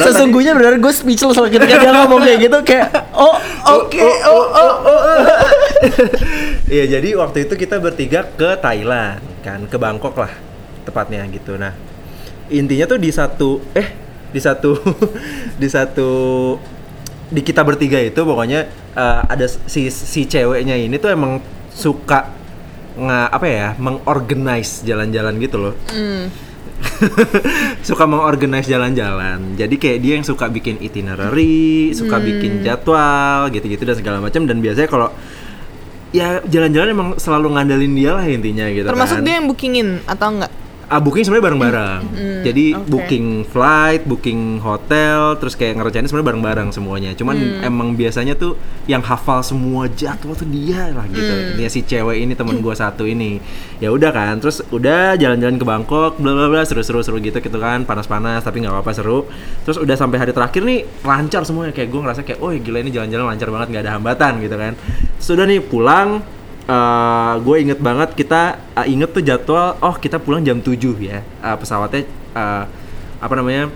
[0.00, 3.36] Sesungguhnya benar gue speechless loh ketika dia ngomong kayak gitu kayak oh
[3.68, 5.20] oke oh oh oh.
[6.72, 10.32] Iya jadi waktu itu kita bertiga ke Thailand kan ke Bangkok lah
[10.88, 11.60] tepatnya gitu.
[11.60, 11.76] Nah
[12.48, 13.92] intinya tuh di satu eh
[14.32, 14.72] di satu
[15.60, 16.10] di satu
[17.28, 18.60] di kita bertiga itu pokoknya
[18.96, 22.32] eh, ada si si ceweknya ini tuh emang suka
[22.98, 25.74] nggak apa ya mengorganize jalan-jalan gitu loh.
[27.88, 29.54] suka mengorganize jalan-jalan.
[29.58, 34.58] Jadi kayak dia yang suka bikin itinerary, suka bikin jadwal gitu-gitu dan segala macam dan
[34.62, 35.08] biasanya kalau
[36.14, 39.24] ya jalan-jalan emang selalu ngandelin dia lah intinya gitu Termasuk kan.
[39.26, 40.52] dia yang bookingin atau enggak?
[40.88, 42.00] Ah, booking sebenarnya bareng-bareng.
[42.48, 42.88] Jadi oke.
[42.88, 47.12] booking flight, booking hotel, terus kayak ngerencanain sebenarnya bareng-bareng semuanya.
[47.12, 48.56] Cuman emang biasanya tuh
[48.88, 51.28] yang hafal semua jadwal tuh dia lah gitu.
[51.28, 53.36] Intinya si cewek ini temen gua satu ini.
[53.84, 57.58] Ya udah kan, terus udah jalan-jalan ke Bangkok, bla bla bla, seru-seru seru gitu gitu
[57.60, 59.28] kan, panas-panas tapi nggak apa-apa seru.
[59.68, 62.96] Terus udah sampai hari terakhir nih lancar semuanya kayak gua ngerasa kayak, oh gila ini
[62.96, 64.72] jalan-jalan lancar banget nggak ada hambatan gitu kan.
[65.20, 66.24] Sudah nih pulang,
[67.38, 68.40] gue inget banget kita
[68.74, 71.24] uh, inget tuh jadwal oh kita pulang jam 7 ya.
[71.40, 72.64] Uh, pesawatnya uh,
[73.18, 73.72] apa namanya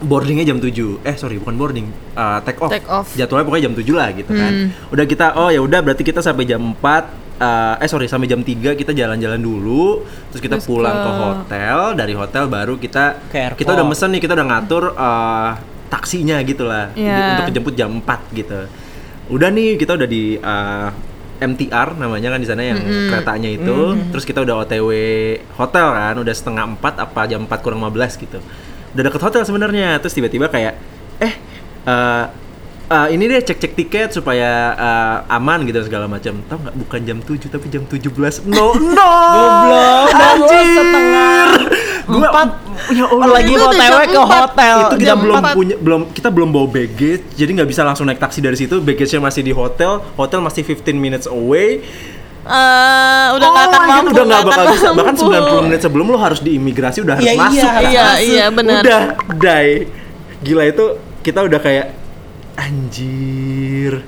[0.00, 2.70] boardingnya jam 7 eh sorry bukan boarding uh, take off.
[2.70, 3.12] Take off.
[3.12, 4.52] jadwalnya pokoknya jam 7 lah gitu kan.
[4.88, 8.40] Udah kita oh ya udah berarti kita sampai jam 4 uh, eh sorry sampai jam
[8.40, 10.02] 3 kita jalan-jalan dulu.
[10.30, 11.78] Terus kita Terus pulang ke ke- hotel.
[11.94, 13.04] Dari hotel baru kita
[13.54, 15.50] kita udah mesen nih kita udah ngatur uh,
[15.86, 17.38] taksinya gitu lah Iya.
[17.38, 18.60] untuk kejemput jam 4 gitu.
[19.28, 20.88] Udah nih kita udah di uh,
[21.44, 22.80] MTR namanya kan di sana yang
[23.12, 23.76] keretanya itu.
[24.12, 24.90] Terus kita udah OTW
[25.60, 28.38] hotel kan udah setengah empat apa jam 4 kurang 15 gitu.
[28.96, 30.00] Udah deket hotel sebenarnya.
[30.00, 30.74] Terus tiba-tiba kayak
[31.20, 31.34] eh
[31.86, 32.43] uh,
[32.86, 37.18] uh, ini deh cek-cek tiket supaya uh, aman gitu segala macam tau nggak bukan jam
[37.18, 38.10] 7 tapi jam 17
[38.46, 40.64] no no Goblok, Anjir.
[40.70, 41.46] setengah
[42.04, 42.48] Gua- empat
[42.90, 44.76] ya Allah lagi OTW jam ke hotel.
[44.76, 45.54] itu kita jam belum empat.
[45.54, 49.20] punya belum kita belum bawa baggage jadi nggak bisa langsung naik taksi dari situ baggage-nya
[49.20, 51.80] masih di hotel hotel masih 15 minutes away
[52.44, 52.50] Eh,
[53.32, 54.10] udah Oh nggak akan mampu.
[54.12, 55.32] udah nggak nggak bakal bisa bahkan mampu.
[55.56, 58.20] 90 menit sebelum lo harus di imigrasi udah harus Iya, iya, masuk Iya, masuk.
[58.22, 58.74] iya benar.
[58.78, 59.72] udah die
[60.42, 60.84] gila itu
[61.18, 61.86] kita udah kayak
[62.56, 64.02] anjir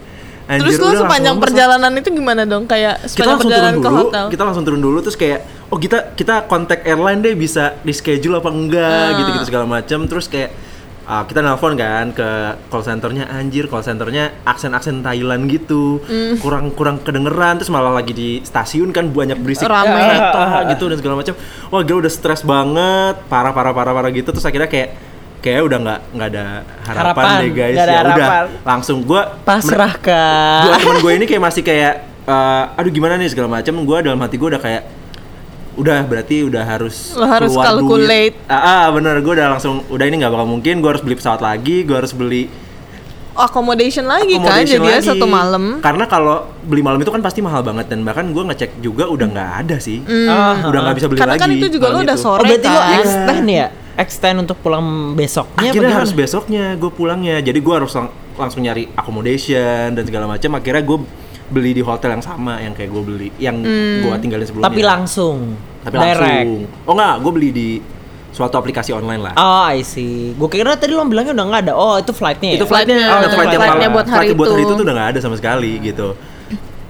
[0.46, 2.64] anjir Terus lu sepanjang langsung perjalanan itu gimana dong?
[2.64, 4.24] Kayak kita turun perjalanan ke dulu hotel.
[4.30, 8.36] kita langsung turun dulu terus kayak oh kita kita kontak airline deh bisa di schedule
[8.36, 9.16] apa enggak Ah.
[9.16, 10.54] gitu gitu segala macam terus kayak
[11.02, 12.28] ah, kita nelpon kan ke
[12.66, 16.38] call centernya anjir call centernya aksen aksen Thailand gitu Hmm.
[16.38, 19.98] kurang kurang kedengeran terus malah lagi di stasiun kan banyak berisik Rame.
[19.98, 21.34] kereta gitu dan segala macam
[21.68, 24.94] wah gila udah stres banget parah parah parah parah gitu terus akhirnya kayak
[25.46, 26.44] kayak udah nggak nggak ada
[26.82, 28.28] harapan, Harapan, deh guys ya udah
[28.64, 30.82] langsung gua Pasrah dua kak.
[30.82, 34.34] temen gue ini kayak masih kayak eh, aduh gimana nih segala macam gue dalam hati
[34.34, 34.82] gue udah kayak
[35.76, 38.34] udah berarti udah harus Lo harus keluar calculate.
[38.34, 38.48] duit.
[38.48, 41.38] ah, ah, bener gue udah langsung udah ini nggak bakal mungkin gue harus beli pesawat
[41.38, 42.48] lagi gue harus beli
[43.34, 45.08] accommodation lagi kan accommodation jadi lagi.
[45.12, 45.64] satu malam.
[45.78, 49.26] karena kalau beli malam itu kan pasti mahal banget dan bahkan gue ngecek juga udah
[49.28, 52.16] nggak ada sih Ah, udah nggak bisa beli Karena lagi kan itu juga lo udah
[52.16, 52.24] itu.
[52.24, 52.96] sore Oh berarti lo kan.
[52.98, 53.66] extend ya?
[53.96, 55.98] Extend untuk pulang besoknya akhirnya bagaimana?
[55.98, 60.82] harus besoknya gue pulangnya jadi gue harus lang- langsung nyari accommodation dan segala macam akhirnya
[60.82, 60.98] gue
[61.46, 63.56] beli di hotel yang sama yang kayak gue beli yang
[63.98, 65.38] gue tinggalin sebelumnya Tapi langsung.
[65.80, 66.18] tapi direct.
[66.18, 67.68] langsung oh enggak gue beli di
[68.28, 70.36] suatu aplikasi online lah Oh, I see.
[70.36, 71.72] Gue kira tadi lo bilangnya udah nggak ada.
[71.72, 72.52] Oh, itu flightnya.
[72.52, 72.56] ya?
[72.58, 73.08] itu flightnya Flightnya.
[73.08, 74.66] oh, itu flightnya malam- buat hari flight buat hari itu.
[74.66, 76.08] itu tuh udah nggak ada sama sekali gitu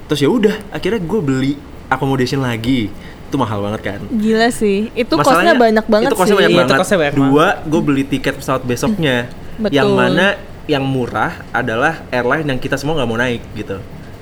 [0.05, 1.53] terus ya udah akhirnya gue beli
[1.87, 2.91] accommodation lagi
[3.27, 4.89] itu mahal banget kan Gila sih.
[4.93, 6.39] Itu Masalahnya, kosnya banyak banget itu kosnya sih.
[6.39, 6.81] banyak Iya, itu banget.
[6.81, 9.17] kosnya banyak Dua, gue beli tiket pesawat besoknya.
[9.57, 9.75] Betul.
[9.75, 10.27] Yang mana
[10.67, 13.79] yang murah adalah airline yang kita semua nggak mau naik gitu.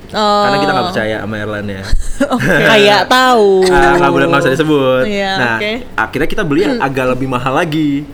[0.07, 0.41] Oh.
[0.41, 1.81] Karena kita nggak percaya sama airline-nya.
[2.69, 3.49] Kayak tahu.
[3.67, 5.03] Ah, nggak boleh nggak usah disebut.
[5.05, 5.71] Iya, nah, oke.
[5.93, 8.05] akhirnya kita beli yang agak lebih mahal lagi.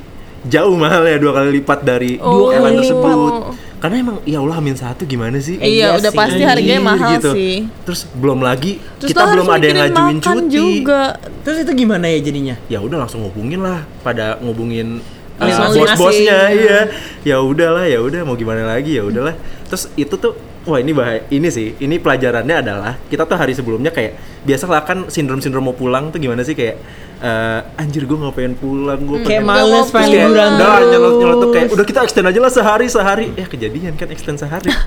[0.41, 2.83] Jauh mahal ya dua kali lipat dari Oh, airline lipat.
[2.83, 3.33] tersebut.
[3.81, 5.57] Karena emang ya Allah Amin satu gimana sih?
[5.57, 6.19] Eh, Iya, Iya udah sih.
[6.21, 7.33] pasti harganya mahal gitu.
[7.33, 7.55] sih.
[7.81, 10.53] Terus belum lagi Terus kita belum ada yang ngajuin cuti.
[10.53, 11.01] juga.
[11.41, 12.55] Terus itu gimana ya jadinya?
[12.69, 15.01] ya udah langsung hubungin lah pada ngubungin
[15.41, 16.79] uh, bos-bosnya iya
[17.23, 19.33] ya udahlah ya udah mau gimana lagi ya udahlah
[19.65, 23.89] terus itu tuh wah ini bahaya ini sih ini pelajarannya adalah kita tuh hari sebelumnya
[23.89, 26.77] kayak biasalah kan sindrom-sindrom mau pulang tuh gimana sih kayak
[27.17, 30.13] eh, anjir gue nggak pengen pulang gue Kayak Nggak males pengen pulang.
[30.27, 33.93] liburan udah nyelot nyelot tuh kayak udah kita extend aja lah sehari sehari ya kejadian
[33.95, 34.69] kan extend sehari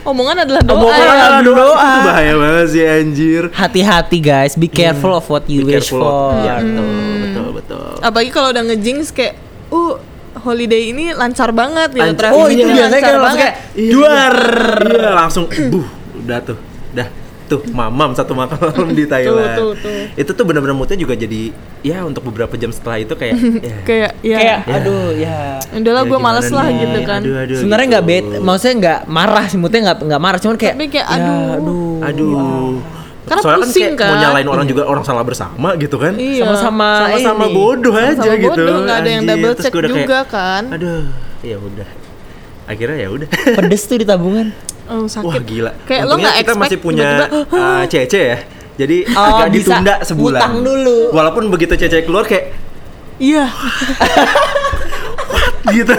[0.00, 0.80] Omongan adalah doa.
[0.80, 1.12] Omongan ya.
[1.12, 1.56] adalah doa.
[1.60, 1.84] doa.
[1.84, 6.00] itu bahaya banget sih anjir Hati-hati guys, be careful of what you Be wish of-
[6.00, 6.40] for.
[6.40, 6.88] Iya, betul
[7.20, 9.36] betul betul Apalagi kalau udah ngejinx kayak,
[9.68, 10.00] uh
[10.40, 12.02] holiday ini lancar banget gitu.
[12.02, 12.32] Lancar.
[12.32, 14.34] Oh, itu biasanya kan langsung kayak duar.
[14.82, 15.86] Iya langsung buh
[16.20, 16.58] udah tuh
[16.90, 17.08] udah
[17.46, 18.54] tuh mamam satu malam
[18.94, 19.90] di Thailand tuh, tuh.
[20.14, 21.50] itu tuh benar-benar moodnya juga jadi
[21.82, 23.34] ya untuk beberapa jam setelah itu kayak
[23.66, 24.76] ya, kayak ya Kayak Ya.
[24.78, 25.38] aduh ya.
[25.72, 26.78] udahlah ya gue males lah nih?
[26.78, 27.92] gitu kan aduh, aduh, Sebenarnya gitu.
[27.92, 31.14] nggak bet, maksudnya nggak marah sih, moodnya nggak nggak marah, cuman kayak, Tapi kayak, ya,
[31.16, 31.50] aduh.
[31.50, 34.22] aduh, aduh Karena soalnya pusing, kan, kayak mau kan?
[34.22, 36.42] nyalain orang juga orang salah bersama gitu kan Iya.
[36.42, 37.52] sama-sama sama-sama ini.
[37.52, 40.62] bodoh aja Sama-sama gitu bodoh, nggak ada yang Anjir, double check udah kayak, juga kan
[40.70, 41.02] aduh
[41.40, 41.88] ya udah
[42.66, 44.46] akhirnya ya udah pedes tuh di tabungan.
[44.86, 45.72] oh sakit Wah gila.
[45.84, 48.38] kayak lo nggak kita expect masih punya tiba-tiba, uh, CC ya.
[48.76, 50.40] Jadi Oh, agak bisa ditunda sebulan.
[50.64, 50.98] dulu.
[51.12, 52.52] Walaupun begitu CC keluar kayak
[53.18, 53.44] iya
[55.70, 55.92] gitu.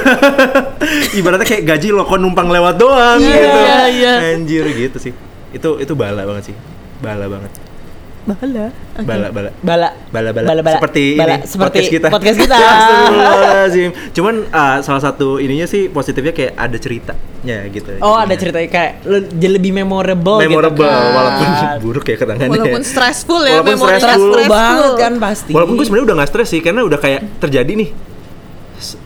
[1.17, 3.57] Ibaratnya kayak gaji lo kok numpang lewat doang Iya, gitu.
[3.59, 4.13] iya, iya.
[4.33, 5.13] Anjir gitu sih.
[5.51, 6.55] Itu itu bala banget sih.
[7.01, 7.51] Bala banget.
[8.21, 8.69] bala
[9.01, 9.49] Bala bala.
[9.65, 9.89] Bala.
[10.13, 10.45] Bala bala.
[10.45, 10.77] Bala, bala.
[10.77, 12.07] Seperti Bala, ini seperti podcast kita.
[12.13, 12.55] podcast kita.
[12.61, 13.89] Astagfirullahaladzim.
[14.15, 17.97] Cuman uh, salah satu ininya sih positifnya kayak ada ceritanya gitu.
[17.99, 18.37] Oh ada Jadinya.
[18.37, 18.91] ceritanya kayak
[19.41, 21.13] lebih memorable, memorable gitu kan.
[21.17, 21.47] walaupun
[21.83, 22.51] buruk ya ketangannya.
[22.53, 24.05] walaupun stressful ya Walaupun stressful.
[24.05, 25.51] stressful banget kan pasti.
[25.51, 27.89] Walaupun gue sebenarnya udah gak stres sih karena udah kayak terjadi nih.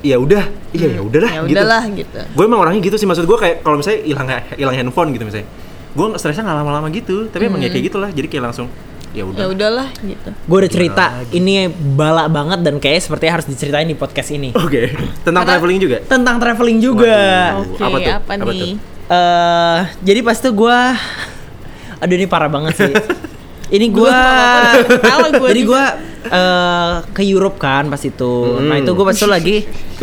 [0.03, 1.51] Ya udah, iya ya udahlah ya gitu.
[1.51, 5.11] udahlah gitu Gue emang orangnya gitu sih maksud gue kayak kalau misalnya hilang hilang handphone
[5.11, 5.47] gitu misalnya.
[5.95, 8.09] Gue stresnya nggak lama-lama gitu, tapi emang ya kayak gitulah.
[8.09, 8.67] Jadi kayak langsung
[9.15, 9.47] ya ya udah.
[9.47, 14.27] udahlah gitu Gue udah cerita, ini balak banget dan kayaknya sepertinya harus diceritain di podcast
[14.29, 14.51] ini.
[14.51, 14.91] Oke.
[15.23, 15.97] Tentang Karena- traveling juga.
[16.03, 17.19] Tentang traveling juga.
[17.55, 17.71] Waduh.
[17.71, 18.11] oke apa tuh?
[18.13, 18.75] apa, Apa nih tuh?
[19.05, 20.79] Eh, jadi pas itu gue,
[21.95, 22.91] aduh ini parah banget sih.
[23.75, 24.11] ini gue,
[24.99, 25.83] Tahu gua jadi gue
[26.27, 28.33] eh, ke Europe kan pas itu.
[28.59, 28.83] Nah Hmm.
[28.83, 29.55] itu gue pas itu lagi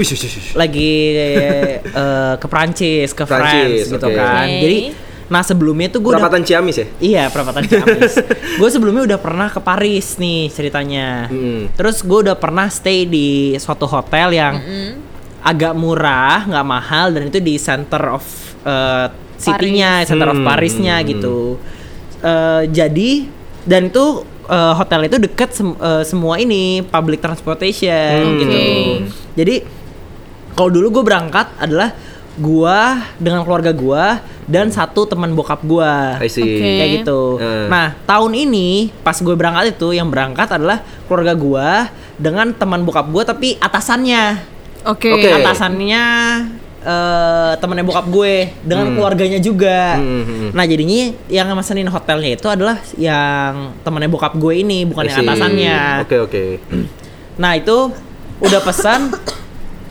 [0.63, 1.83] lagi eh,
[2.39, 4.17] ke Prancis, ke Prancis, France gitu oke.
[4.17, 4.47] kan.
[4.49, 4.79] Jadi
[5.33, 6.87] nah sebelumnya tuh gue udah Perapatan Ciamis ya?
[7.01, 8.21] Iya, perapatan Ciamis.
[8.61, 11.33] gue sebelumnya udah pernah ke Paris nih ceritanya.
[11.33, 11.73] Mm.
[11.73, 14.61] Terus gue udah pernah stay di suatu hotel yang
[15.41, 18.25] agak murah, nggak mahal dan itu di center of
[18.63, 21.57] uh, city-nya, center of Hmm, Parisnya hmm, gitu.
[22.23, 23.27] Uh, jadi
[23.67, 28.39] dan itu uh, hotel itu deket sem- uh, semua ini public transportation Hmm.
[28.39, 28.59] gitu.
[29.35, 29.55] Jadi
[30.53, 31.91] kalau dulu gue berangkat adalah
[32.37, 36.43] gua dengan keluarga gua dan satu teman bokap gua I see.
[36.43, 36.65] Oke.
[36.65, 37.21] kayak gitu.
[37.37, 37.67] Eh.
[37.69, 41.69] Nah tahun ini pas gue berangkat itu yang berangkat adalah keluarga gua
[42.17, 44.41] dengan teman bokap gua tapi atasannya
[44.83, 45.31] oke Oke.
[45.31, 46.03] atasannya
[46.83, 48.97] eh temannya bokap gue dengan Hmm.
[48.99, 49.95] keluarganya juga.
[50.03, 50.51] Hmm, hmm, hmm.
[50.51, 50.99] Nah jadinya
[51.31, 55.79] yang mesenin hotelnya itu adalah yang temannya bokap gue ini bukan yang atasannya.
[56.03, 56.45] Oke oke.
[57.39, 57.95] Nah itu
[58.43, 59.15] udah pesan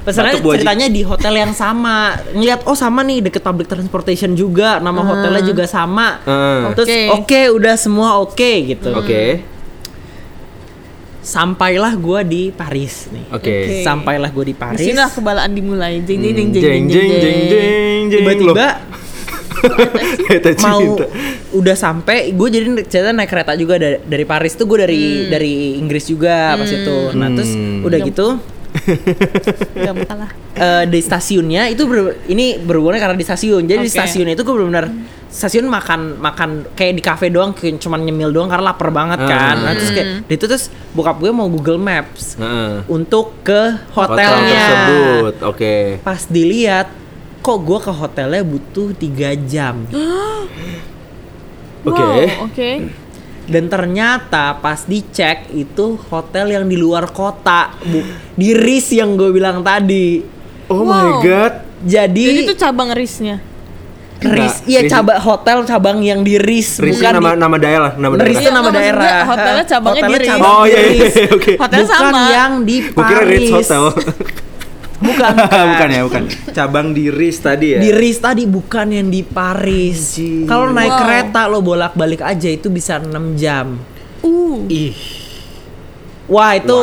[0.01, 2.13] pesannya ceritanya di hotel yang sama.
[2.31, 4.77] Ngeliat oh sama nih deket public transportation juga.
[4.77, 6.17] Nama hotelnya juga sama.
[6.23, 6.73] Ah.
[6.73, 7.01] terus Oke.
[7.13, 8.91] oke udah semua oke gitu.
[8.91, 9.45] Oke.
[11.21, 13.29] sampailah gua di Paris nih.
[13.29, 13.45] Oke.
[13.45, 13.85] Oke.
[13.85, 14.81] sampailah gue di Paris.
[14.81, 16.01] sini lah kebalaan dimulai.
[16.01, 18.01] Jeng jeng jeng Hmm, jeng jeng jeng jeng jeng.
[18.09, 18.67] tiba-tiba
[20.65, 20.97] mau
[21.53, 25.77] udah sampai gue jadi cerita naik kereta juga dari, dari Paris tuh gue dari dari
[25.77, 26.97] Inggris juga pas itu.
[27.13, 27.85] Nah terus Hmm.
[27.85, 28.27] udah gitu
[28.81, 33.97] Gak kalah eh, di stasiunnya itu ber- ini berhubungannya karena di stasiun jadi di Oke.
[33.97, 34.87] stasiun itu gue benar-benar
[35.27, 39.55] stasiun makan makan kayak di kafe doang kayak cuman nyemil doang karena lapar banget kan
[39.55, 39.63] Ah.
[39.63, 42.83] nah, terus kayak di itu terus bokap gue mau Google Maps Heeh.
[42.87, 45.33] untuk ke Hotel hotelnya tersebut.
[45.45, 45.75] Oke.
[46.01, 46.87] pas dilihat
[47.39, 49.85] kok gue ke hotelnya butuh tiga jam
[51.81, 51.97] Oke.
[51.97, 52.69] Wow, oke
[53.43, 57.99] dan ternyata pas dicek itu hotel yang di luar kota bu
[58.31, 60.21] di RIS yang gue bilang tadi
[60.67, 60.87] Oh Wow.
[60.87, 61.53] my god.
[61.81, 63.41] jadi jadi, itu cabang risnya
[64.19, 68.13] RIS iya RIS- cabang hotel cabang yang di RIS bukan nama di, nama daerah, nama
[68.13, 68.29] RIS daerah.
[68.31, 70.29] itu Iya, nama maksud daerah hotelnya cabangnya Hotelnya di RIS.
[70.31, 71.15] cabang Oh, iya, iya, RIS.
[71.31, 71.51] oke.
[71.57, 72.21] Hotelnya bukan sama.
[72.29, 73.83] yang di Gua kira Ritz Paris Hotel.
[75.01, 75.33] bukan
[75.73, 76.23] bukan ya, bukan.
[76.53, 77.79] Cabang di RIS tadi ya.
[77.81, 80.99] di RIS tadi bukan yang di Paris kalau naik Wow.
[81.01, 83.81] kereta lo bolak-balik aja itu bisa 6 jam
[84.21, 84.93] uh Ih.
[86.25, 86.77] Wah itu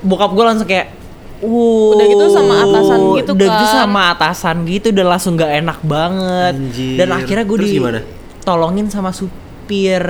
[0.00, 0.96] bokap gue langsung kayak
[1.38, 3.74] Uh, Udah gitu sama atasan gitu udah gitu kan.
[3.78, 6.54] sama atasan gitu udah langsung gak enak banget.
[6.58, 6.98] Anjir.
[6.98, 8.02] Dan akhirnya gue di gimana?
[8.42, 10.02] tolongin sama supir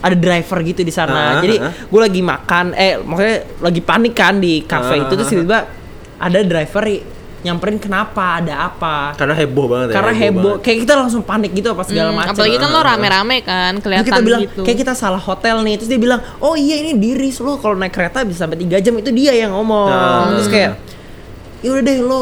[0.00, 1.36] ada driver gitu di sana.
[1.36, 1.76] Ah, Jadi ah.
[1.76, 5.60] gue lagi makan, eh maksudnya lagi panik kan di cafe Ah, itu terus ah, tiba-tiba
[6.16, 6.84] ada driver
[7.38, 9.14] nyamperin kenapa, ada apa?
[9.14, 9.94] Karena heboh banget ya.
[9.94, 10.64] Karena heboh, banget.
[10.66, 12.32] kayak kita langsung panik gitu apa segala Hmm, macam.
[12.34, 15.74] apalagi kan lo rame-rame kan Terus kelihatan kita bilang gitu kayak kita salah hotel nih
[15.76, 18.94] terus dia bilang oh iya ini diri lo kalau naik kereta bisa sampai tiga jam
[18.94, 20.26] itu dia yang ngomong Nah.
[20.32, 20.72] terus kayak
[21.60, 22.20] ya udah deh lo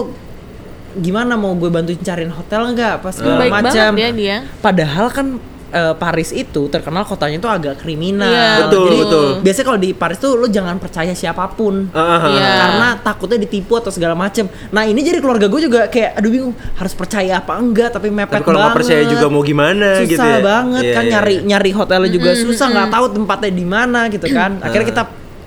[0.94, 5.06] gimana mau gue bantuin cariin hotel nggak pas segala baik banget macam ya dia padahal
[5.08, 5.26] kan
[5.74, 8.30] eh, Paris itu terkenal kotanya tuh agak kriminal.
[8.30, 9.26] Iya, Betul, Jadi, betul.
[9.42, 11.90] Biasanya kalau di Paris tuh lo jangan percaya siapa pun.
[11.90, 12.30] Ah, ah, ah.
[12.30, 12.50] Iya.
[12.56, 14.46] Karena takutnya ditipu atau segala macem.
[14.70, 18.38] Nah ini jadi keluarga gue juga kayak aduh bingung harus percaya apa enggak tapi mepet
[18.38, 18.76] Tapi kalau banget.
[18.78, 20.38] percaya juga mau gimana susah gitu ya.
[20.40, 21.46] banget Iya, kan iya, nyari iya.
[21.50, 24.50] nyari hotelnya juga susah nggak tahu tempatnya di mana gitu kan.
[24.64, 25.02] Akhirnya kita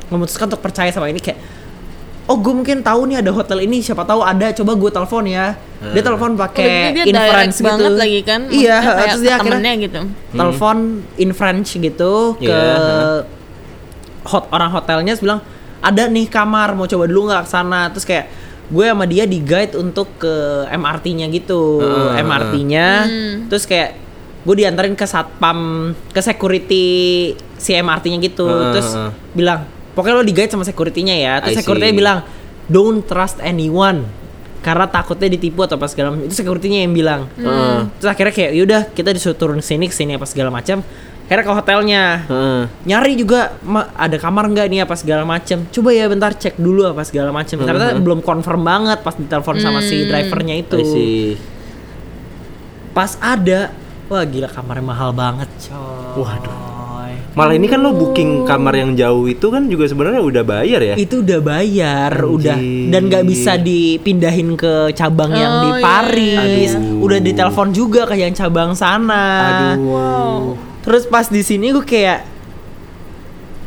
[0.08, 1.40] memutuskan untuk percaya sama ini kayak
[2.28, 4.52] oh gue mungkin tahu nih ada hotel ini siapa tahu ada.
[4.52, 5.56] Coba gue telepon ya.
[5.78, 7.68] Dia telepon Oh, pakai dia in French gitu.
[7.70, 8.42] banget lagi kan?
[8.50, 10.00] Iya Maksudnya terus dia akhirnya gitu.
[10.34, 10.78] Telepon
[11.16, 13.24] in French gitu ke Iya.
[14.28, 15.40] hot orang hotelnya terus bilang
[15.80, 17.82] ada nih kamar mau coba dulu nggak ke sana?
[17.94, 18.26] Terus kayak
[18.68, 21.80] gue sama dia di guide untuk ke MRT-nya gitu.
[21.80, 22.88] Heeh, MRT-nya
[23.48, 23.96] terus kayak
[24.44, 26.88] gue diantarin ke satpam ke security
[27.56, 28.50] si MRT-nya gitu.
[28.50, 28.90] Heeh, terus
[29.32, 29.64] bilang
[29.98, 31.34] pokoknya lo di guide sama security-nya ya.
[31.42, 32.20] Terus security-nya bilang
[32.70, 34.06] don't trust anyone.
[34.62, 36.30] Karena takutnya ditipu atau apa segala macam.
[36.30, 37.26] Itu security-nya yang bilang.
[37.34, 37.90] Heeh.
[37.98, 40.86] terus akhirnya kayak yaudah kita disuruh turun sini sini apa segala macam.
[41.26, 42.04] Akhirnya ke hotelnya.
[42.30, 42.62] Heeh.
[42.86, 43.58] nyari juga
[43.96, 45.66] ada kamar nggak nih apa segala macam.
[45.74, 47.58] Coba ya bentar cek dulu apa segala macam.
[47.58, 50.78] Ternyata belum confirm banget pas ditelepon sama si drivernya itu.
[52.94, 53.70] pas ada
[54.10, 56.26] wah gila kamarnya mahal banget coy.
[56.26, 56.77] Waduh.
[57.38, 60.96] Malah ini kan lo booking kamar yang jauh itu kan juga sebenarnya udah bayar ya.
[60.98, 62.34] itu udah bayar Anjing.
[62.34, 62.58] udah
[62.90, 67.06] dan nggak bisa dipindahin ke cabang yang di Oh, iya, Paris Aduh.
[67.06, 69.26] udah ditelepon juga ke yang cabang sana
[69.70, 70.58] Aduh.
[70.82, 72.26] terus pas di sini gue kayak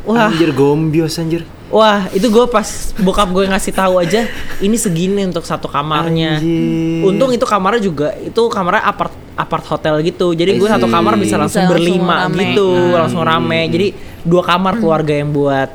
[0.03, 1.47] wah Anjir gombios anjir.
[1.71, 4.27] Wah, itu gue pas bokap gue ngasih tahu aja,
[4.59, 6.37] ini segini untuk satu kamarnya.
[6.37, 7.07] Anjir.
[7.07, 10.31] Untung itu kamarnya juga itu kamarnya apart apart hotel gitu.
[10.31, 12.35] Jadi gue satu kamar bisa langsung Bisa langsung berlima rame.
[12.43, 12.95] gitu, Hmm.
[12.97, 13.59] langsung rame.
[13.67, 13.87] Jadi
[14.21, 15.69] dua kamar keluarga yang buat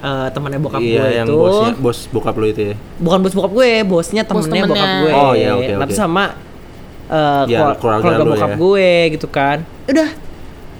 [0.00, 1.34] eh, temannya bokap iya, gue yang itu.
[1.34, 2.74] bosnya, bos bokap lo itu ya.
[3.00, 4.68] Bukan bos bokap gue, bosnya temennya temennya.
[4.70, 5.12] bokap gue.
[5.14, 5.96] Oh, iya, oke, Tapi oke.
[5.96, 6.24] sama
[7.04, 8.56] eh, Ya, keluar- keluarga keluarga lu bokap ya.
[8.56, 9.58] gue gitu kan.
[9.84, 10.08] Udah.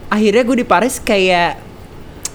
[0.07, 1.51] Akhirnya gue di Paris kayak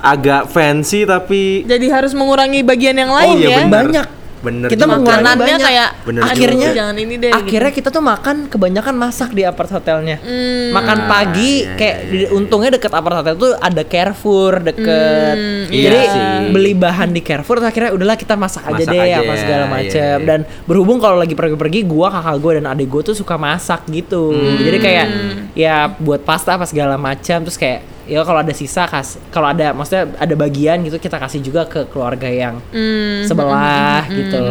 [0.02, 3.70] Agak fancy tapi jadi harus mengurangi bagian yang lain iya, ya bener.
[3.70, 4.08] banyak.
[4.40, 5.60] Bener Kita makanannya banyak.
[5.60, 6.78] kayak Bener akhirnya juga.
[6.80, 10.72] jangan ini deh akhirnya kita tuh makan kebanyakan masak di apart hotelnya Hmm.
[10.72, 15.36] makan Ah, pagi iya, kayak iya, di- untungnya deket apart hotel tuh ada Carrefour deket
[15.36, 16.24] Hmm, jadi iya sih.
[16.50, 19.74] beli bahan di Carrefour akhirnya udahlah kita masak, aja Masak deh aja apa segala iya,
[19.76, 20.26] macem iya.
[20.26, 24.32] dan berhubung kalau lagi pergi-pergi gua kakak gue dan adik gue tuh suka masak gitu
[24.32, 24.56] Hmm.
[24.58, 25.06] jadi kayak
[25.52, 29.72] ya buat pasta apa segala macam terus kayak ya kalau ada sisa kas kalau ada
[29.72, 33.22] maksudnya ada bagian gitu kita kasih juga ke keluarga yang Hmm.
[33.24, 34.42] sebelah gitu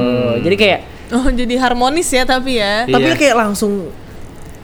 [0.40, 3.18] jadi kayak oh jadi harmonis ya tapi ya tapi Iya.
[3.18, 3.90] kayak langsung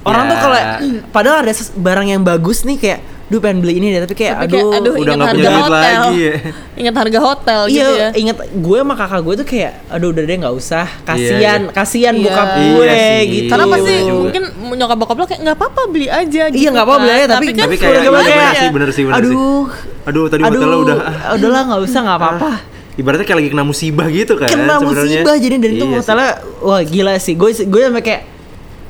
[0.02, 0.30] orang Ya.
[0.30, 0.58] tuh kalau
[1.14, 3.00] padahal ada barang yang bagus nih kayak
[3.34, 5.34] duh pengen beli ini deh tapi kayak Tapi aduh, kayak, aduh udah ingat nggak harga
[5.34, 6.34] punya duit hotel lagi ya.
[6.76, 10.22] ingat harga hotel iya gitu ya inget gue sama kakak gue tuh kayak aduh udah
[10.22, 11.72] deh nggak usah kasihan iya.
[11.72, 12.22] kasihan Iya.
[12.24, 13.20] bokap Iya gue sih.
[13.28, 14.20] gitu karena pasti Iya, juga.
[14.20, 14.42] mungkin
[14.76, 17.16] nyokap bokap lo kayak nggak apa-apa beli aja gitu Iya, nggak apa-apa beli kan.
[17.16, 18.54] aja, tapi- kan Tapi keluarga kayak- iya, bener ya.
[18.54, 19.34] sih, bener sih, bener sih.
[19.34, 19.64] aduh
[20.04, 22.50] Aduh tadi aduh hotelnya udah ah, udahlah nggak usah nggak apa-apa
[22.94, 25.02] ibaratnya kayak lagi kena musibah gitu kan kena sebenarnya.
[25.18, 25.98] musibah jadi dan itu Iya sih.
[25.98, 28.22] hotelnya wah gila sih gue gue sampai kayak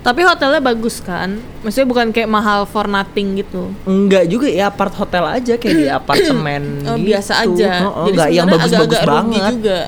[0.04, 1.40] tapi hotelnya bagus kan?
[1.64, 3.72] Maksudnya bukan kayak mahal for nothing gitu.
[3.82, 7.08] Enggak juga ya apart hotel aja kayak di apartemen Oh, gitu.
[7.08, 7.70] biasa aja.
[7.88, 9.42] Heeh, jadi enggak yang bagus-bagus banget.
[9.50, 9.80] juga.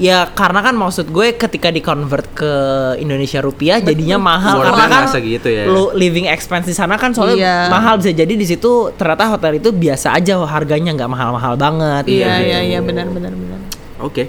[0.00, 2.52] Ya karena kan maksud gue ketika di convert ke
[2.96, 4.60] Indonesia rupiah jadinya mahal.
[4.60, 5.64] Keluarga karena kan gitu ya.
[5.64, 7.56] lo living expense di sana kan soalnya Iya.
[7.68, 8.00] mahal.
[8.00, 12.04] Bisa jadi di situ ternyata hotel itu biasa aja harganya nggak mahal-mahal banget.
[12.08, 12.48] iya gitu.
[12.48, 12.78] iya iya.
[12.80, 13.60] Benar benar benar.
[14.00, 14.28] Oke,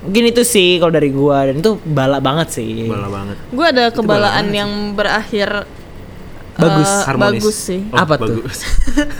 [0.00, 2.86] Mungkin itu sih kalau dari gua dan itu balak banget sih.
[2.86, 3.36] malah banget.
[3.48, 5.66] gue ada kebalaan yang berakhir
[6.54, 7.38] Bagus, eh, Harmonis.
[7.38, 8.42] bagus sih Oh, Apa tuh?
[8.42, 8.66] bagus.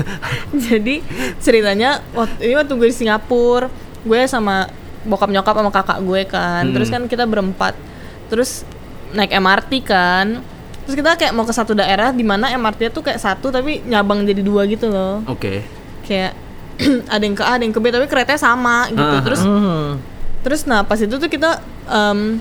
[0.66, 1.02] jadi
[1.38, 4.66] ceritanya waktu ini waktu gue di Singapura gue sama
[5.00, 6.74] bokap nyokap sama kakak gue kan Hmm.
[6.74, 7.78] terus kan kita berempat
[8.26, 8.66] terus
[9.10, 10.42] naik MRT kan
[10.82, 14.24] terus kita kayak mau ke satu daerah di mana MRT tuh kayak satu tapi nyabang
[14.24, 15.62] jadi dua gitu loh Oke.
[16.02, 16.34] kayak
[17.12, 19.98] ada yang ke A ada yang ke B tapi keretanya sama gitu Ah, terus Hmm.
[20.42, 22.38] Terus nah pas itu tuh kita em,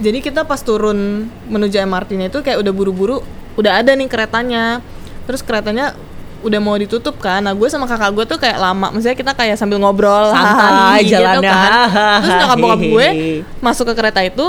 [0.00, 3.20] jadi kita pas turun menuju MRT-nya itu kayak udah buru-buru
[3.60, 4.80] udah ada nih keretanya.
[5.28, 5.92] Terus keretanya
[6.40, 7.44] udah mau ditutup kan.
[7.44, 11.04] Nah gue sama kakak gue tuh kayak lama maksudnya kita kayak sambil ngobrol Santai hahaha,
[11.04, 11.70] gitu kan.
[12.24, 13.06] Terus nyokap bokap gue
[13.66, 14.46] masuk ke kereta itu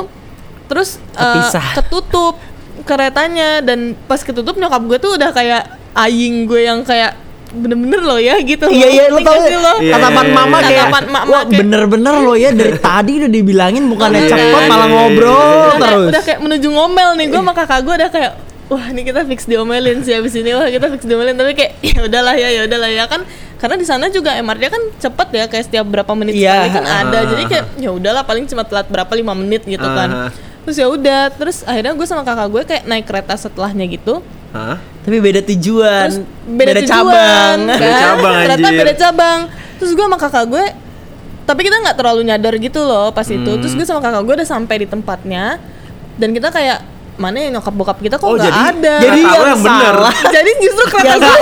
[0.72, 1.68] terus Kepisah.
[1.84, 2.40] ketutup
[2.88, 3.60] keretanya.
[3.60, 5.68] Dan pas ketutup nyokap gue tuh udah kayak
[6.00, 7.20] aying gue yang kayak
[7.54, 9.74] bener-bener loh ya gitu Iya iya lo tau sih lo?
[9.78, 10.64] Iya, tatapan iya, mama iya.
[10.64, 14.88] kayak Tatapan wah bener-bener lo ya dari tadi udah dibilangin bukannya Iya, cepet iya, malah
[14.88, 16.08] iya, ngobrol terus.
[16.10, 18.32] udah kayak menuju ngomel nih gue sama kakak gue udah kayak
[18.68, 22.00] wah ini kita fix diomelin sih abis ini wah kita fix diomelin tapi kayak ya
[22.02, 23.22] udahlah ya ya udahlah ya kan
[23.58, 26.66] karena di sana juga MRT kan cepet ya kayak setiap berapa menit Iya.
[26.66, 30.10] sekali kan ada jadi kayak ya udahlah paling cuma telat berapa lima menit gitu kan
[30.10, 30.30] Ah.
[30.62, 34.80] terus ya udah terus akhirnya gue sama kakak gue kayak naik kereta setelahnya gitu Hah?
[35.02, 37.58] Tapi beda tujuan, terus beda, tujuan, cabang.
[37.60, 37.60] kan?
[37.74, 38.80] Beda cabang, ternyata anjir.
[38.80, 39.40] beda cabang
[39.76, 40.66] terus gue sama kakak gue
[41.42, 43.58] tapi kita nggak terlalu nyadar gitu loh pas itu Hmm.
[43.58, 45.58] terus gue sama kakak gue udah sampai di tempatnya
[46.16, 46.86] dan kita kayak
[47.18, 49.94] mana ya nyokap bokap kita kok Oh, nggak jadi- ada Jadi yang, yang bener.
[49.98, 50.14] salah.
[50.38, 51.38] jadi justru Yang gue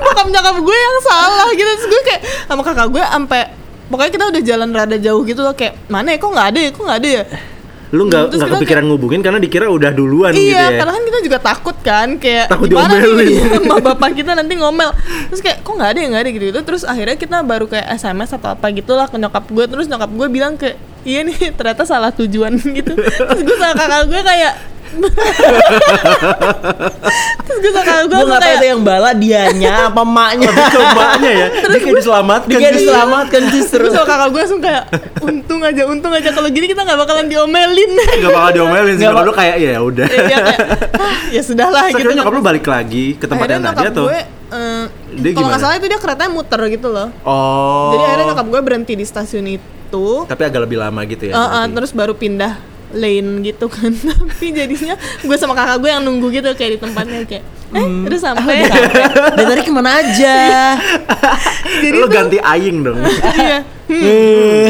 [0.00, 3.40] bokap nyokap gue yang salah gitu terus gue kayak sama kakak gue sampai
[3.86, 6.70] pokoknya kita udah jalan rada jauh gitu loh kayak mana ya kok nggak ada ya
[6.70, 7.22] kok nggak ada ya
[7.90, 10.78] Lu nggak nggak kepikiran ngubungin karena dikira udah duluan gitu iya ya.
[10.78, 13.26] karena kan kita juga takut kan kayak Takut gimana diomelin.
[13.34, 14.90] nih sama bapak kita nanti ngomel
[15.26, 17.86] terus kayak kok nggak ada ya nggak ada gitu gitu terus akhirnya kita baru kayak
[17.98, 21.82] sms atau apa gitulah ke nyokap gue terus nyokap gue bilang ke iya nih ternyata
[21.84, 24.54] salah tujuan gitu terus gue sama kakak gue kayak
[27.46, 30.48] terus gue sama kakak gue Gue nggak tahu kayak itu yang bala dianya apa emaknya.
[30.50, 31.46] Ke emaknya ya.
[31.62, 32.50] Dia kayak diselamatkan.
[32.50, 33.76] Dia kayak diselamatkan justru.
[33.78, 34.82] terus sama kakak gue langsung kayak
[35.22, 39.06] untung aja untung aja kalau gini kita nggak bakalan diomelin Gak bakal diomelin sih.
[39.06, 40.06] Kalau lu kayak ya udah.
[40.10, 40.58] ya, kayak
[40.98, 44.06] ah, ya sudahlah Terus gitu akhirnya nyokap lu balik lagi ke tempatnya Nadia tuh.
[44.10, 44.18] gue
[44.50, 44.84] eh,
[45.22, 47.94] Dia kalau nggak salah itu dia keretanya muter gitu loh Oh.
[47.94, 49.79] Jadi akhirnya nyokap gue berhenti di stasiun itu.
[50.24, 51.32] Tapi agak lebih lama gitu ya.
[51.32, 51.72] Eh, berarti.
[51.72, 52.52] terus baru pindah
[52.90, 53.90] lane gitu kan.
[54.30, 58.18] Tapi jadinya gue sama kakak gue yang nunggu gitu kayak di tempatnya kayak eh udah
[58.20, 58.56] sampai.
[59.32, 60.36] Dan tadi ke mana aja?
[61.82, 62.98] Jadi lu tuh- ganti aing dong.
[63.00, 63.58] Iya.
[63.86, 64.66] Hmm.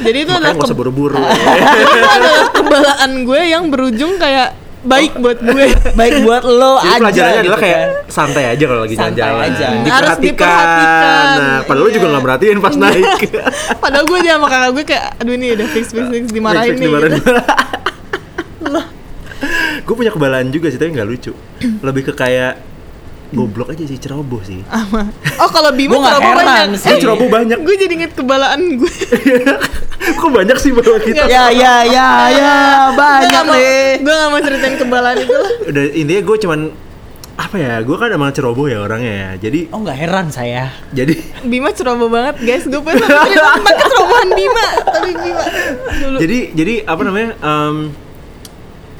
[0.00, 1.16] Jadi itu Makanya adalah gak usah ke- buru-buru.
[1.16, 4.52] itu adalah kebalaan gue yang berujung kayak
[4.84, 5.66] baik buat gue.
[5.98, 7.00] Baik buat lo Jadi aja.
[7.00, 7.88] pelajarannya gitu adalah kayak kan.
[8.06, 9.48] santai aja kalau lagi Santai jalan-jalan.
[9.48, 9.66] aja.
[9.90, 11.26] Harus Diperhatikan.
[11.34, 12.10] Nah, padahal lu juga Iya.
[12.10, 13.04] nggak merhatiin pas naik.
[13.82, 16.88] Padahal gue aja sama kakak gue kayak aduh ini udah fix fix fix dimarahin nih.
[16.88, 17.20] Gitu.
[19.84, 21.32] gue punya kebalaan juga sih tapi nggak lucu.
[21.80, 22.52] Lebih ke kayak
[23.34, 24.62] goblok aja sih ceroboh sih.
[24.64, 25.10] Ama.
[25.36, 26.78] Oh kalau Bima ceroboh heran banyak.
[26.78, 26.88] sih.
[26.88, 27.58] Eh, ceroboh banyak.
[27.58, 28.92] Gue jadi inget kebalaan gue.
[30.14, 31.24] Kok banyak sih bawa kita?
[31.26, 32.52] Ya ya ya ya
[32.92, 34.00] banyak nih.
[34.00, 35.52] Gue gak mau ceritain kebalaan itu lah.
[35.66, 36.60] Udah intinya gue cuman
[37.34, 37.74] apa ya?
[37.80, 39.30] Gue kan emang ceroboh ya orangnya ya.
[39.40, 40.70] Jadi Oh nggak heran saya.
[40.90, 42.64] jadi Bima ceroboh banget guys.
[42.64, 44.66] Gue pengen cerita tentang kecerobohan Bima.
[44.84, 45.44] Tapi Bima
[45.98, 46.16] dulu.
[46.18, 47.28] jadi jadi apa namanya?
[47.36, 47.76] em,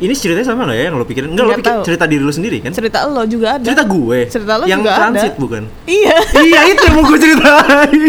[0.05, 1.29] ini ceritanya sama nggak ya yang lo pikirin?
[1.33, 1.83] Enggak, lo pikir tahu.
[1.89, 2.71] cerita diri lo sendiri kan?
[2.77, 3.65] cerita lo juga ada.
[3.65, 4.19] Cerita gue.
[4.29, 5.01] Cerita lo yang juga ada.
[5.09, 5.63] transit bukan?
[5.89, 6.17] Iya.
[6.45, 8.01] iya itu yang mau gue ceritain.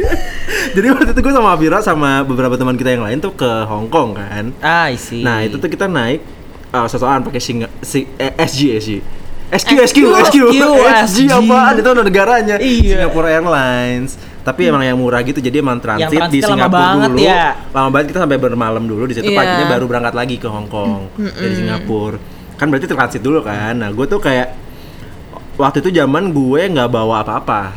[0.78, 3.90] Jadi waktu itu gue sama Afira sama beberapa teman kita yang lain tuh ke Hong
[3.90, 4.54] Kong kan.
[4.62, 5.20] Ah, I see.
[5.20, 6.22] Nah itu tuh kita naik
[6.70, 8.90] uh, sosokan pakai singa, si, eh, SG SG.
[9.54, 10.66] SQ, SQ, SQ, SQ,
[11.06, 13.06] SG apaan itu ada negaranya Iya.
[13.06, 16.76] Singapore Airlines tapi emang yang murah gitu jadi emang transit Yang di transit lama Singapura
[16.78, 17.24] banget dulu.
[17.24, 17.44] ya.
[17.72, 19.02] lama banget kita sampai bermalam dulu.
[19.04, 19.38] Di situ Iya.
[19.38, 22.18] paginya baru berangkat lagi ke Hong Kong dari Singapura.
[22.54, 23.72] Kan berarti transit dulu kan.
[23.74, 24.52] Nah gue tuh kayak
[25.56, 27.72] waktu itu zaman gue nggak bawa apa-apa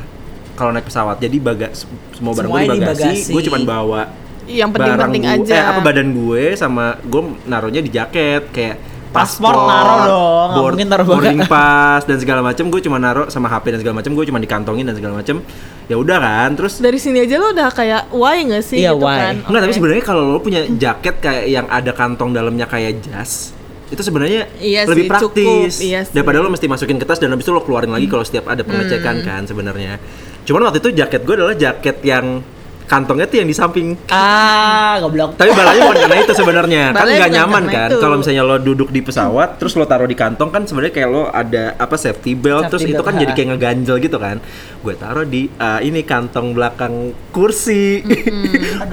[0.53, 1.17] kalau naik pesawat.
[1.17, 3.31] Jadi bagas semua barang gue di bagasi, bagasi.
[3.31, 4.01] gue cuman bawa
[4.43, 5.53] Yang penting-penting gue, aja.
[5.53, 10.87] eh, apa badan gue sama gue naruhnya di jaket kayak Paspor naruh dong, board- mungkin
[10.87, 14.25] taruh boarding pass dan segala macam gue cuma naruh sama HP dan segala macam gue
[14.25, 15.39] cuma dikantongin dan segala macam
[15.87, 19.01] ya udah kan terus Dari sini aja lo udah kayak why gak sih Iya, gitu
[19.01, 19.17] why.
[19.17, 19.35] kan?
[19.41, 19.77] Enggak, tapi Oke.
[19.77, 23.55] sebenarnya kalau lo punya jaket kayak yang ada kantong dalamnya kayak jas,
[23.87, 25.71] itu sebenarnya Iya lebih sih, praktis cukup.
[25.81, 26.11] Iya sih.
[26.11, 28.61] daripada lo mesti masukin ke tas dan habis itu lo keluarin lagi kalau setiap ada
[28.61, 29.25] pengecekan Hmm.
[29.25, 29.95] kan sebenarnya.
[30.43, 32.43] Cuman waktu itu jaket gue adalah jaket yang
[32.87, 33.99] kantongnya tuh yang di samping.
[34.07, 35.35] Ah, goblok.
[35.35, 36.83] Tapi balanya bukan karena itu sebenarnya.
[36.95, 37.99] kan nggak nyaman kan itu.
[37.99, 41.27] kalau misalnya lo duduk di pesawat terus lo taruh di kantong kan sebenarnya kayak lo
[41.27, 43.19] ada apa safety belt Safety terus itu belt, kan ha.
[43.21, 44.37] jadi kayak ngeganjel gitu kan.
[44.81, 48.01] Gue taruh di uh, ini kantong belakang kursi.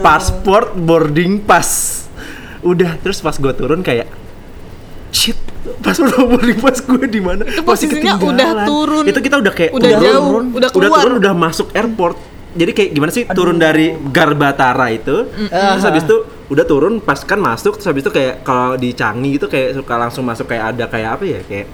[0.04, 2.02] Pasport boarding pass.
[2.66, 4.10] Udah terus pas gue turun kayak
[5.14, 5.38] shit
[5.80, 7.46] pasport boarding pass gue di mana?
[7.46, 9.04] Itu posisinya udah turun.
[9.06, 10.98] Itu kita udah kayak Udah turun, jauh, udah keluar.
[11.06, 12.33] turun udah masuk airport.
[12.54, 17.36] Jadi kayak gimana sih turun dari Garbatara itu, terus habis itu udah turun pas kan
[17.36, 20.86] masuk, terus habis itu kayak kalau di Changi gitu kayak suka langsung masuk kayak ada
[20.86, 21.66] kayak apa ya kayak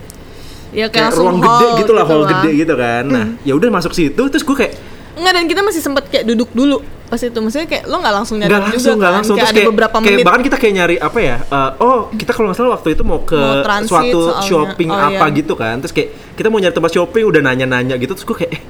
[0.71, 2.29] Ya kayak, kayak ruang gede hall gitu lah, hall lah.
[2.33, 3.05] gede gitu kan.
[3.05, 4.73] Nah, ya udah masuk situ, terus gue kayak
[5.11, 8.39] Enggak dan kita masih sempet kayak duduk dulu pas itu maksudnya kayak lo nggak langsung
[8.39, 9.13] nyari langsung juga kan?
[9.19, 11.71] langsung kayak terus ada kayak, beberapa kayak menit bahkan kita kayak nyari apa ya eh,
[11.77, 14.47] oh kita kalau nggak salah waktu itu mau ke Mau transit suatu soalnya.
[14.47, 15.35] shopping Oh, apa iya.
[15.35, 16.09] gitu kan terus kayak
[16.39, 18.63] kita mau nyari tempat shopping udah nanya-nanya gitu terus gue kayak eh,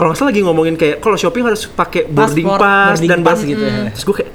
[0.00, 3.44] kalau nggak salah lagi ngomongin kayak kalau shopping harus pakai boarding pass boarding dan pass
[3.44, 3.92] gitu ya.
[3.92, 4.32] terus gue kayak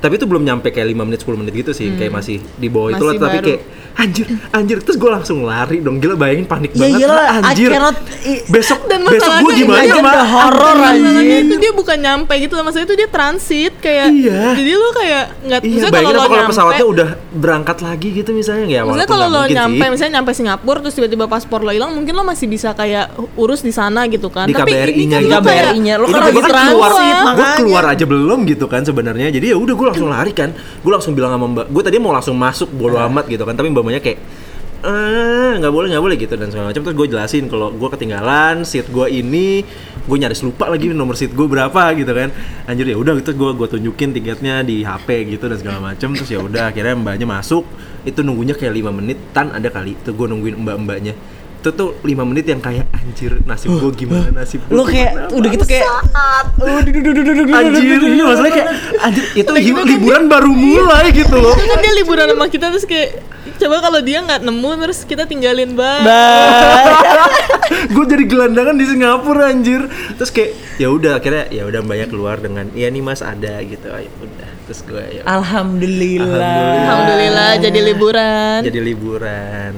[0.00, 2.94] tapi itu belum nyampe kayak 5 menit 10 menit gitu sih kayak masih di bawah
[2.94, 3.46] itu lah tapi baru.
[3.50, 3.60] kayak
[3.92, 7.70] anjir anjir terus gue langsung lari dong gila bayangin panik Ya banget Ah, I anjir
[7.70, 10.14] cannot- i- besok dan besok gue gimana Mak?
[10.14, 11.42] the horror Masalahnya anjing.
[11.42, 14.42] itu dia bukan nyampe gitu loh maksudnya itu dia transit kayak Iya.
[14.54, 18.66] jadi lu kayak nggak Iya, misalnya bayangin kalau nyampe- pesawatnya udah berangkat lagi gitu misalnya
[18.66, 19.90] ya Maksudnya kalau lo nyampe, sih.
[19.90, 23.70] misalnya nyampe Singapura terus tiba-tiba paspor lo hilang, mungkin lo masih bisa kayak urus di
[23.70, 24.44] sana gitu kan.
[24.44, 25.46] Di Tapi KBRI-nya ini kan gitu.
[25.46, 25.94] KBRI-nya.
[25.94, 29.28] Lo kan lagi kan keluar, transit, gue keluar aja belum gitu kan sebenarnya.
[29.30, 30.50] Jadi ya udah gue langsung lari kan.
[30.52, 33.54] Gue langsung bilang sama mbak, gue tadi mau langsung masuk bodo amat gitu kan.
[33.54, 34.20] Tapi mbak-mbaknya kayak
[34.80, 36.80] eh nggak boleh nggak boleh gitu dan segala macam.
[36.84, 39.60] Terus gue jelasin kalau gue ketinggalan seat gue ini
[40.08, 42.32] gue nyaris lupa lagi nomor seat gue berapa gitu kan.
[42.64, 46.16] Anjir ya udah gitu gue gue tunjukin tiketnya di HP gitu dan segala macam.
[46.16, 47.68] Terus ya udah akhirnya mbaknya masuk.
[48.08, 50.00] Itu nunggunya kayak lima menit tan ada kali.
[50.00, 51.12] Itu gue nungguin mbak-mbaknya.
[51.60, 55.48] Itu tuh lima menit yang kayak anjir nasib gue gimana nasib gue Lu kayak udah
[55.52, 55.84] gitu kayak
[57.52, 58.68] anjir iya maksudnya kayak
[59.04, 61.52] anjir itu liburan baru mulai gitu loh.
[61.52, 63.20] Kan dia liburan sama kita terus kayak
[63.60, 66.00] coba kalau dia nggak nemu terus kita tinggalin bang.
[67.94, 69.84] gue jadi gelandangan di Singapura anjir
[70.16, 73.86] terus kayak ya udah akhirnya ya udah mbaknya keluar dengan ya nih mas ada gitu
[73.88, 76.56] ayo udah terus gue ya Alhamdulillah.
[76.80, 78.58] Alhamdulillah jadi liburan.
[78.64, 79.72] jadi liburan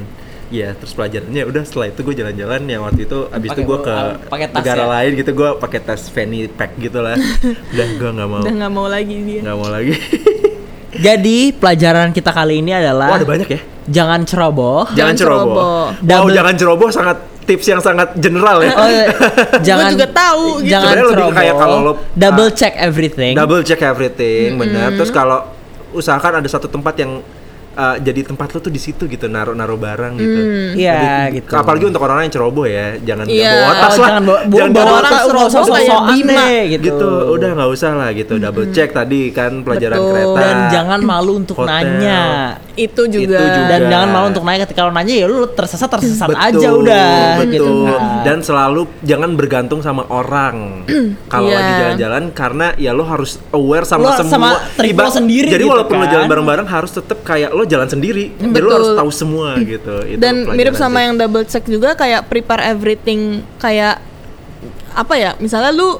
[0.48, 3.94] ya terus pelajarannya udah setelah itu gue jalan-jalan yang waktu itu abis itu gue ke
[4.28, 4.88] pakai tas negara ya?
[5.00, 7.16] lain gitu gue pakai tas fanny pack gitu lah
[7.72, 9.40] udah gue nggak mau Udah nggak mau lagi dia.
[9.40, 9.94] nggak mau lagi
[10.94, 14.86] Jadi pelajaran kita kali ini adalah wah ada banyak ya jangan ceroboh.
[14.86, 15.64] jangan Jangan ceroboh ceroboh.
[15.90, 19.06] wow Double- jangan ceroboh sangat tips yang sangat general ya Oh, iya.
[19.66, 20.70] jangan juga tahu gitu.
[20.70, 21.34] Jangan Sebenarnya lebih ceroboh.
[21.34, 23.32] kayak kalau lo- double ah, check everything.
[23.34, 25.38] double check everything benar terus kalau
[25.90, 27.18] usahakan ada satu tempat yang
[27.74, 30.40] uh, jadi tempat lo tuh di situ gitu naruh naruh barang gitu
[30.72, 30.94] Iya,
[31.28, 31.52] Jadi, gitu.
[31.52, 33.52] Apalagi untuk orang-orang yang ceroboh ya, jangan Iya.
[33.52, 34.08] bawa tas Oh, lah.
[34.08, 35.50] jangan bawa, bawa, Jangan bawa bawa orang tas, ceroboh
[36.08, 36.32] Bima.
[36.42, 36.82] deh gitu.
[36.82, 37.08] gitu.
[37.32, 38.32] Udah nggak usah lah gitu.
[38.36, 40.10] Double check tadi kan pelajaran Betul.
[40.10, 40.40] kereta.
[40.40, 41.70] Dan jangan malu untuk hotel.
[41.74, 42.20] nanya.
[42.72, 43.36] Itu juga.
[43.36, 43.68] Itu juga.
[43.70, 47.10] Dan jangan malu untuk nanya ketika lo nanya ya lu tersesat tersesat Betul, aja udah
[47.38, 47.50] betul.
[47.50, 48.00] gitu kan.
[48.22, 50.86] Dan selalu jangan bergantung sama orang
[51.32, 51.56] kalau Iya.
[51.58, 54.30] lagi jalan-jalan karena ya lo harus aware sama Lo semua.
[54.30, 54.48] sama
[54.78, 56.12] lo sendiri Jadi gitu walaupun lo kan.
[56.12, 58.32] jalan bareng-bareng harus tetap kayak lo jalan sendiri.
[58.32, 58.74] Jadi lo Betul.
[58.74, 59.94] harus tahu semua gitu.
[60.04, 61.04] Itu Dan mirip sama sih.
[61.04, 63.20] yang double check juga kayak prepare everything
[63.56, 63.98] kayak
[64.92, 65.30] apa ya?
[65.36, 65.96] Misalnya lu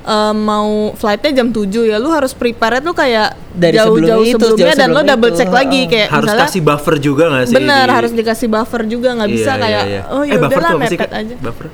[0.00, 4.36] eh, mau flightnya jam 7 ya lu harus prepare tuh kayak Dari jauh-jauh sebelum itu,
[4.38, 5.38] sebelumnya jauh dan lo double itu.
[5.38, 7.54] check lagi kayak harus misalnya kasih buffer juga nggak sih?
[7.54, 10.02] bener di- harus dikasih buffer juga nggak bisa Iya, kayak iya, iya.
[10.08, 11.66] oh eh, ya buffer udahlah tuh apa sih, mepet aja Buffer.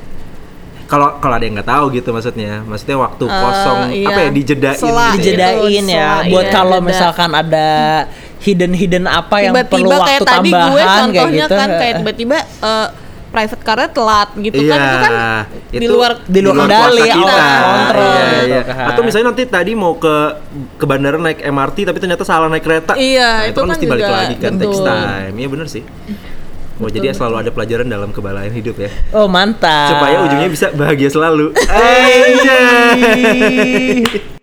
[0.87, 4.07] Kalau kalau ada yang nggak tahu gitu maksudnya, maksudnya waktu Eh, kosong iya.
[4.09, 5.18] apa ya dijedain Sela- gitu.
[5.18, 7.68] Dijedain ya buat ya, kalau misalkan ada
[8.07, 11.57] hidden hidden apa yang perlu waktu kayak tadi tambahan gue kayak contohnya gitu.
[11.57, 12.89] kan kayak tiba-tiba eh,
[13.26, 15.12] private car-nya telat gitu Iya, kan itu kan
[15.68, 17.37] di itu luar di luar kendali, kita.
[17.61, 18.62] control Iya, gitu iya.
[18.64, 18.84] kan.
[18.87, 20.14] Atau misalnya nanti tadi mau ke
[20.74, 22.97] ke bandara naik MRT tapi ternyata salah naik kereta.
[22.97, 24.89] Iya, Nah, itu kan kan mesti balik lagi kan takes betul.
[24.89, 25.34] time.
[25.37, 25.82] Iya bener sih.
[26.76, 28.89] Oh, jadi selalu ada pelajaran dalam kebalaian hidup ya.
[29.11, 29.97] Oh mantap.
[29.97, 31.53] Supaya ujungnya bisa bahagia selalu.